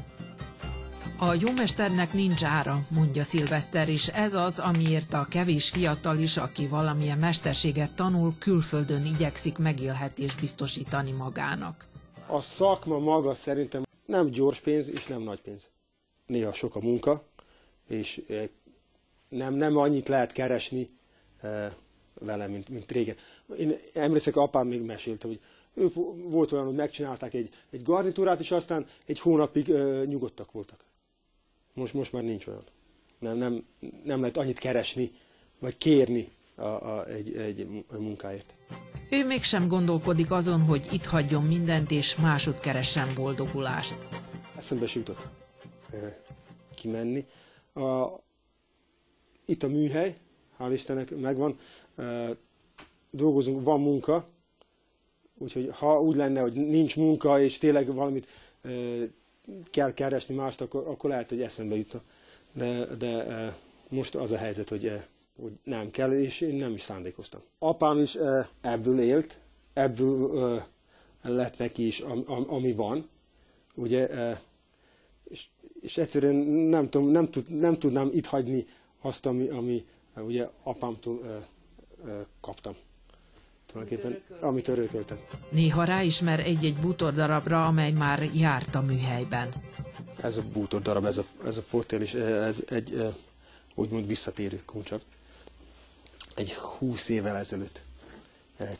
A 1.18 1.34
jómesternek 1.34 2.12
nincs 2.12 2.44
ára, 2.44 2.86
mondja 2.88 3.24
Szilveszter, 3.24 3.88
és 3.88 4.08
ez 4.08 4.34
az, 4.34 4.58
amiért 4.58 5.12
a 5.12 5.26
kevés 5.30 5.68
fiatal 5.68 6.18
is, 6.18 6.36
aki 6.36 6.66
valamilyen 6.66 7.18
mesterséget 7.18 7.94
tanul, 7.94 8.34
külföldön 8.38 9.04
igyekszik 9.04 9.58
megélhetést 9.58 10.40
biztosítani 10.40 11.10
magának. 11.10 11.86
A 12.26 12.40
szakma 12.40 12.98
maga 12.98 13.34
szerintem 13.34 13.82
nem 14.06 14.26
gyors 14.26 14.60
pénz 14.60 14.88
és 14.88 15.06
nem 15.06 15.22
nagy 15.22 15.40
pénz. 15.40 15.70
Néha 16.26 16.52
sok 16.52 16.76
a 16.76 16.80
munka, 16.80 17.24
és 17.88 18.22
nem, 19.28 19.54
nem 19.54 19.76
annyit 19.76 20.08
lehet 20.08 20.32
keresni 20.32 20.90
vele, 22.14 22.46
mint, 22.46 22.68
mint 22.68 22.90
régen. 22.92 23.16
Én 23.58 23.76
emlékszek, 23.94 24.36
apám 24.36 24.66
még 24.66 24.82
mesélte, 24.82 25.26
hogy 25.26 25.40
ő 25.74 25.90
volt 26.14 26.52
olyan, 26.52 26.64
hogy 26.64 26.74
megcsinálták 26.74 27.34
egy, 27.34 27.50
egy 27.70 27.82
garnitúrát, 27.82 28.40
és 28.40 28.50
aztán 28.50 28.86
egy 29.06 29.20
hónapig 29.20 29.68
uh, 29.68 30.04
nyugodtak 30.04 30.52
voltak. 30.52 30.84
Most, 31.74 31.94
most 31.94 32.12
már 32.12 32.22
nincs 32.22 32.46
olyan. 32.46 32.64
Nem, 33.18 33.36
nem, 33.36 33.64
nem 34.04 34.20
lehet 34.20 34.36
annyit 34.36 34.58
keresni, 34.58 35.12
vagy 35.58 35.76
kérni 35.76 36.28
a, 36.54 36.62
a, 36.62 37.06
egy, 37.06 37.36
egy 37.36 37.84
munkáért. 37.98 38.54
Ő 39.10 39.26
mégsem 39.26 39.68
gondolkodik 39.68 40.30
azon, 40.30 40.60
hogy 40.60 40.88
itt 40.92 41.04
hagyjon 41.04 41.42
mindent, 41.44 41.90
és 41.90 42.16
másod 42.16 42.60
keressen 42.60 43.08
boldogulást. 43.14 43.94
Eszembe 44.56 44.86
se 44.86 44.98
jutott 44.98 45.28
kimenni. 46.74 47.26
A, 47.74 48.06
itt 49.44 49.62
a 49.62 49.68
műhely, 49.68 50.16
hál' 50.58 50.70
Istennek 50.72 51.16
megvan, 51.16 51.58
dolgozunk, 53.10 53.62
van 53.62 53.80
munka, 53.80 54.28
úgyhogy 55.38 55.70
ha 55.72 56.00
úgy 56.00 56.16
lenne, 56.16 56.40
hogy 56.40 56.52
nincs 56.52 56.96
munka, 56.96 57.40
és 57.40 57.58
tényleg 57.58 57.94
valamit 57.94 58.28
kell 59.70 59.94
keresni 59.94 60.34
mást, 60.34 60.60
akkor, 60.60 60.86
akkor 60.86 61.10
lehet, 61.10 61.28
hogy 61.28 61.42
eszembe 61.42 61.76
jutna. 61.76 62.02
De, 62.52 62.86
de 62.86 63.54
most 63.88 64.14
az 64.14 64.32
a 64.32 64.36
helyzet, 64.36 64.68
hogy, 64.68 65.00
hogy 65.40 65.52
nem 65.64 65.90
kell, 65.90 66.12
és 66.12 66.40
én 66.40 66.54
nem 66.54 66.72
is 66.72 66.80
szándékoztam. 66.80 67.40
Apám 67.58 67.98
is 67.98 68.18
ebből 68.60 69.00
élt, 69.00 69.38
ebből 69.72 70.62
lett 71.22 71.58
neki 71.58 71.86
is, 71.86 72.00
ami 72.26 72.72
van, 72.72 73.08
ugye, 73.74 74.08
és, 75.24 75.46
és 75.80 75.98
egyszerűen 75.98 76.34
nem, 76.34 76.88
tudom, 76.88 77.08
nem, 77.08 77.30
tud, 77.30 77.58
nem 77.58 77.78
tudnám 77.78 78.10
itt 78.12 78.26
hagyni 78.26 78.66
azt, 79.00 79.26
ami, 79.26 79.48
ami 79.48 79.86
ugye 80.16 80.48
apámtól 80.62 81.46
kaptam. 82.40 82.76
Tulajdonképpen, 83.74 84.22
amit 84.40 84.68
örököltem. 84.68 85.18
Néha 85.48 85.84
ráismer 85.84 86.40
egy-egy 86.40 86.76
bútordarabra, 86.76 87.66
amely 87.66 87.90
már 87.90 88.22
járt 88.34 88.74
a 88.74 88.80
műhelyben. 88.80 89.52
Ez 90.20 90.36
a 90.36 90.42
bútordarab, 90.52 91.04
ez 91.04 91.18
a, 91.18 91.22
ez 91.46 91.56
a 91.56 91.62
fortél 91.62 92.00
is, 92.00 92.14
ez 92.14 92.56
egy 92.68 93.14
úgymond 93.74 94.06
visszatérő 94.06 94.62
kuncsak. 94.64 95.00
Egy 96.34 96.52
húsz 96.52 97.08
évvel 97.08 97.36
ezelőtt 97.36 97.82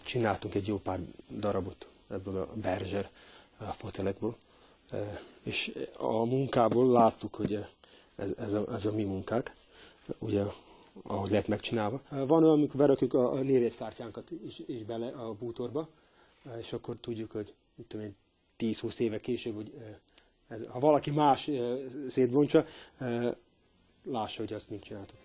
csináltunk 0.03 0.55
egy 0.55 0.67
jó 0.67 0.79
pár 0.79 0.99
darabot 1.39 1.89
ebből 2.11 2.37
a 2.37 2.49
Berzser 2.55 3.09
fotelekből, 3.73 4.37
és 5.43 5.73
a 5.97 6.25
munkából 6.25 6.93
láttuk, 6.93 7.35
hogy 7.35 7.67
ez, 8.17 8.29
ez, 8.39 8.53
a, 8.53 8.65
ez 8.75 8.87
a 8.87 8.93
mi 8.93 9.05
munkák 9.05 9.53
ugye, 10.19 10.43
ahogy 11.03 11.31
lett 11.31 11.49
megcsinálva. 11.49 12.03
Van 12.09 12.43
olyan, 12.43 12.55
amikor 12.55 12.77
berakjuk 12.77 13.15
a, 13.15 13.35
névjegykártyánkat 13.35 14.31
is, 14.47 14.63
is 14.67 14.85
bele 14.85 15.07
a 15.07 15.33
bútorba, 15.33 15.89
és 16.59 16.73
akkor 16.73 16.97
tudjuk, 17.01 17.31
hogy 17.31 17.55
mit 17.75 17.87
tudom 17.87 18.07
én, 18.07 18.17
10-20 18.59 18.99
éve 18.99 19.21
később, 19.21 19.55
hogy 19.55 19.73
ez, 20.49 20.67
ha 20.69 20.79
valaki 20.79 21.11
más 21.11 21.51
szétbontsa, 22.09 22.65
lássa, 24.05 24.41
hogy 24.41 24.53
azt 24.53 24.71
mit 24.71 24.83
csináltuk. 24.83 25.19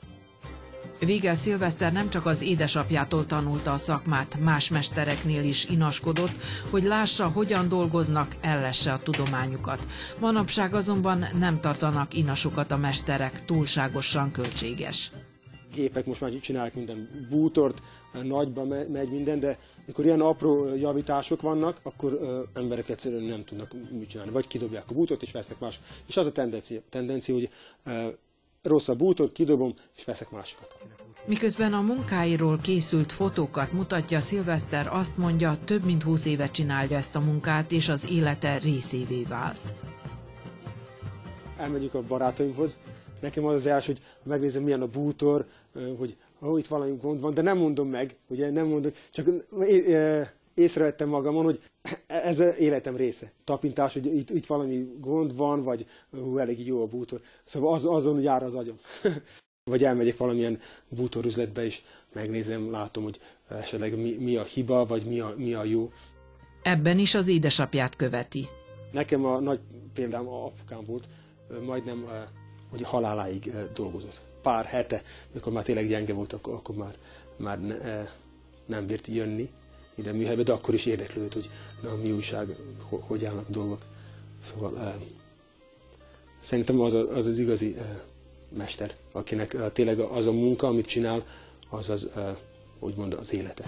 Végel 0.99 1.36
Szilveszter 1.36 1.91
nem 1.91 2.10
csak 2.10 2.25
az 2.25 2.41
édesapjától 2.41 3.25
tanulta 3.25 3.71
a 3.71 3.77
szakmát, 3.77 4.39
más 4.39 4.69
mestereknél 4.69 5.43
is 5.43 5.65
inaskodott, 5.65 6.32
hogy 6.69 6.84
lássa, 6.84 7.27
hogyan 7.27 7.67
dolgoznak, 7.67 8.36
ellesse 8.41 8.93
a 8.93 8.99
tudományukat. 8.99 9.79
Manapság 10.19 10.73
azonban 10.73 11.25
nem 11.39 11.60
tartanak 11.60 12.13
inasokat 12.13 12.71
a 12.71 12.77
mesterek, 12.77 13.45
túlságosan 13.45 14.32
költséges. 14.32 15.12
Gépek 15.80 16.06
most 16.06 16.22
már 16.22 16.32
csinálják 16.39 16.76
minden 16.76 17.28
bútort, 17.30 17.82
nagyba 18.24 18.65
megy 18.65 19.10
minden, 19.10 19.39
de 19.39 19.60
mikor 19.86 20.06
ilyen 20.06 20.22
apró 20.22 20.76
javítások 20.76 21.42
vannak, 21.42 21.80
akkor 21.84 22.13
ö, 22.22 22.42
emberek 22.54 22.89
egyszerűen 22.89 23.24
nem 23.24 23.44
tudnak 23.44 23.74
mit 23.92 24.10
csinálni. 24.10 24.32
Vagy 24.32 24.48
kidobják 24.48 24.84
a 24.88 24.94
bútort 24.94 25.22
és 25.22 25.32
vesznek 25.32 25.60
más. 25.60 25.80
És 26.08 26.18
az 26.18 26.26
a 26.26 26.32
tendencia, 26.32 26.80
tendencia 26.89 27.34
hogy 27.34 27.50
ö, 27.84 28.08
rossz 28.62 28.88
a 28.88 28.96
bútort, 28.96 29.32
kidobom, 29.32 29.74
és 29.98 30.04
veszek 30.06 30.30
másikat. 30.30 30.78
Miközben 31.26 31.74
a 31.74 31.82
munkáiról 31.82 32.60
készült 32.62 33.12
fotókat 33.12 33.72
mutatja, 33.72 34.20
Szilveszter 34.20 34.88
azt 34.92 35.18
mondja, 35.18 35.58
több 35.65 35.84
mint 35.84 36.04
húsz 36.04 36.26
éve 36.26 36.50
csinálja 36.52 36.98
ezt 36.98 37.15
a 37.15 37.20
munkát, 37.20 37.72
és 37.72 37.89
az 37.89 38.10
élete 38.10 38.58
részévé 38.58 39.24
vált. 39.24 39.60
Elmegyünk 41.58 41.94
a 41.94 42.02
barátaimhoz, 42.02 42.78
nekem 43.19 43.45
az 43.45 43.53
az 43.53 43.65
első, 43.65 43.91
hogy 43.91 44.01
megnézem 44.23 44.63
milyen 44.63 44.82
a 44.82 44.88
bútor, 44.88 45.45
hogy 45.97 46.15
ó, 46.41 46.58
itt 46.58 46.67
valami 46.67 46.97
gond 47.01 47.21
van, 47.21 47.34
de 47.34 47.41
nem 47.41 47.58
mondom 47.58 47.89
meg, 47.89 48.15
ugye 48.27 48.49
nem 48.49 48.67
mondom, 48.67 48.91
csak 49.10 49.27
észrevettem 50.53 51.10
magamon, 51.10 51.43
hogy 51.43 51.62
ez 52.08 52.39
az 52.39 52.55
életem 52.60 52.95
része. 52.95 53.32
Tapintás, 53.43 53.93
hogy 53.93 54.05
itt, 54.05 54.29
itt 54.29 54.45
valami 54.45 54.91
gond 54.99 55.36
van, 55.36 55.63
vagy 55.63 55.86
hú, 56.12 56.38
elég 56.38 56.67
jó 56.67 56.82
a 56.82 56.88
bútor. 56.88 57.21
Szóval 57.43 57.73
az, 57.73 57.86
azon 57.86 58.21
jár 58.21 58.43
az 58.43 58.55
agyam. 58.55 58.79
vagy 59.69 59.84
elmegyek 59.84 60.17
valamilyen 60.17 60.60
bútorüzletbe, 60.88 61.65
és 61.65 61.82
megnézem, 62.13 62.71
látom, 62.71 63.03
hogy 63.03 63.19
esetleg 63.47 63.97
mi, 63.97 64.17
mi 64.19 64.36
a 64.36 64.43
hiba, 64.43 64.86
vagy 64.86 65.03
mi 65.05 65.19
a, 65.19 65.34
mi 65.38 65.53
a 65.53 65.63
jó. 65.63 65.91
Ebben 66.62 66.99
is 66.99 67.15
az 67.15 67.27
édesapját 67.27 67.95
követi. 67.95 68.47
Nekem 68.91 69.25
a 69.25 69.39
nagy 69.39 69.60
példám 69.93 70.27
a 70.27 70.45
apukám 70.45 70.84
volt, 70.86 71.08
majdnem 71.65 72.05
hogy 72.69 72.82
haláláig 72.82 73.51
dolgozott. 73.73 74.21
Pár 74.41 74.65
hete, 74.65 75.03
mikor 75.32 75.53
már 75.53 75.63
tényleg 75.63 75.88
gyenge 75.88 76.13
volt, 76.13 76.34
akkor, 76.34 76.75
már, 76.75 76.95
már 77.36 77.62
ne, 77.62 78.08
nem 78.65 78.86
bírt 78.86 79.08
jönni, 79.08 79.49
ide 79.95 80.10
a 80.10 80.13
műhelybe, 80.13 80.43
de 80.43 80.51
akkor 80.51 80.73
is 80.73 80.86
érdeklődött, 80.86 81.34
hogy 81.34 81.49
na, 81.82 81.95
mi 81.95 82.12
újság, 82.12 82.55
hogy 82.89 83.25
állnak 83.25 83.47
a 83.47 83.51
dolgok. 83.51 83.82
Szóval 84.43 84.79
eh, 84.79 84.93
szerintem 86.41 86.79
az, 86.82 86.93
az 86.93 87.25
az 87.25 87.39
igazi 87.39 87.75
eh, 87.77 87.86
mester, 88.58 88.95
akinek 89.12 89.53
eh, 89.53 89.69
tényleg 89.73 89.99
az 89.99 90.25
a 90.25 90.32
munka, 90.32 90.67
amit 90.67 90.86
csinál, 90.86 91.23
az 91.69 91.89
az 91.89 92.10
eh, 92.15 92.36
úgymond 92.79 93.13
az 93.13 93.34
élete. 93.34 93.63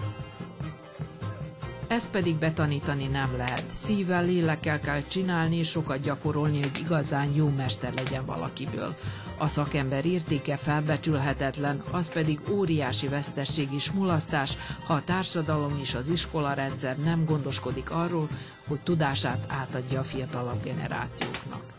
Ezt 1.92 2.10
pedig 2.10 2.36
betanítani 2.36 3.06
nem 3.06 3.36
lehet. 3.36 3.64
Szívvel, 3.68 4.24
lélekkel 4.24 4.80
kell 4.80 5.02
csinálni, 5.02 5.62
sokat 5.62 6.00
gyakorolni, 6.02 6.58
hogy 6.60 6.78
igazán 6.78 7.32
jó 7.34 7.48
mester 7.56 7.92
legyen 7.94 8.24
valakiből. 8.24 8.94
A 9.38 9.46
szakember 9.48 10.04
értéke 10.04 10.56
felbecsülhetetlen, 10.56 11.82
az 11.90 12.08
pedig 12.08 12.40
óriási 12.50 13.08
vesztesség 13.08 13.72
és 13.72 13.90
mulasztás, 13.90 14.56
ha 14.86 14.94
a 14.94 15.04
társadalom 15.04 15.78
és 15.80 15.94
az 15.94 16.08
iskolarendszer 16.08 16.96
nem 16.96 17.24
gondoskodik 17.24 17.90
arról, 17.90 18.28
hogy 18.66 18.80
tudását 18.80 19.44
átadja 19.48 20.00
a 20.00 20.04
fiatalabb 20.04 20.62
generációknak. 20.62 21.71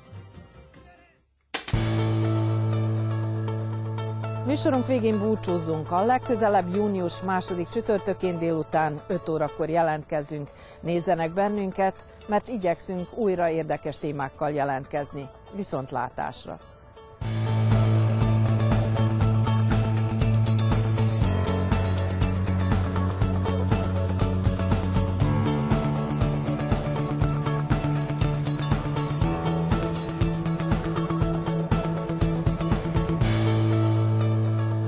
Műsorunk 4.53 4.87
végén 4.87 5.19
búcsúzzunk. 5.19 5.91
A 5.91 6.05
legközelebb 6.05 6.75
június 6.75 7.21
második 7.21 7.69
csütörtökén 7.69 8.37
délután 8.37 9.01
5 9.07 9.29
órakor 9.29 9.69
jelentkezünk. 9.69 10.49
Nézzenek 10.81 11.33
bennünket, 11.33 12.05
mert 12.27 12.47
igyekszünk 12.47 13.17
újra 13.17 13.49
érdekes 13.49 13.97
témákkal 13.97 14.51
jelentkezni. 14.51 15.29
Viszontlátásra! 15.55 16.59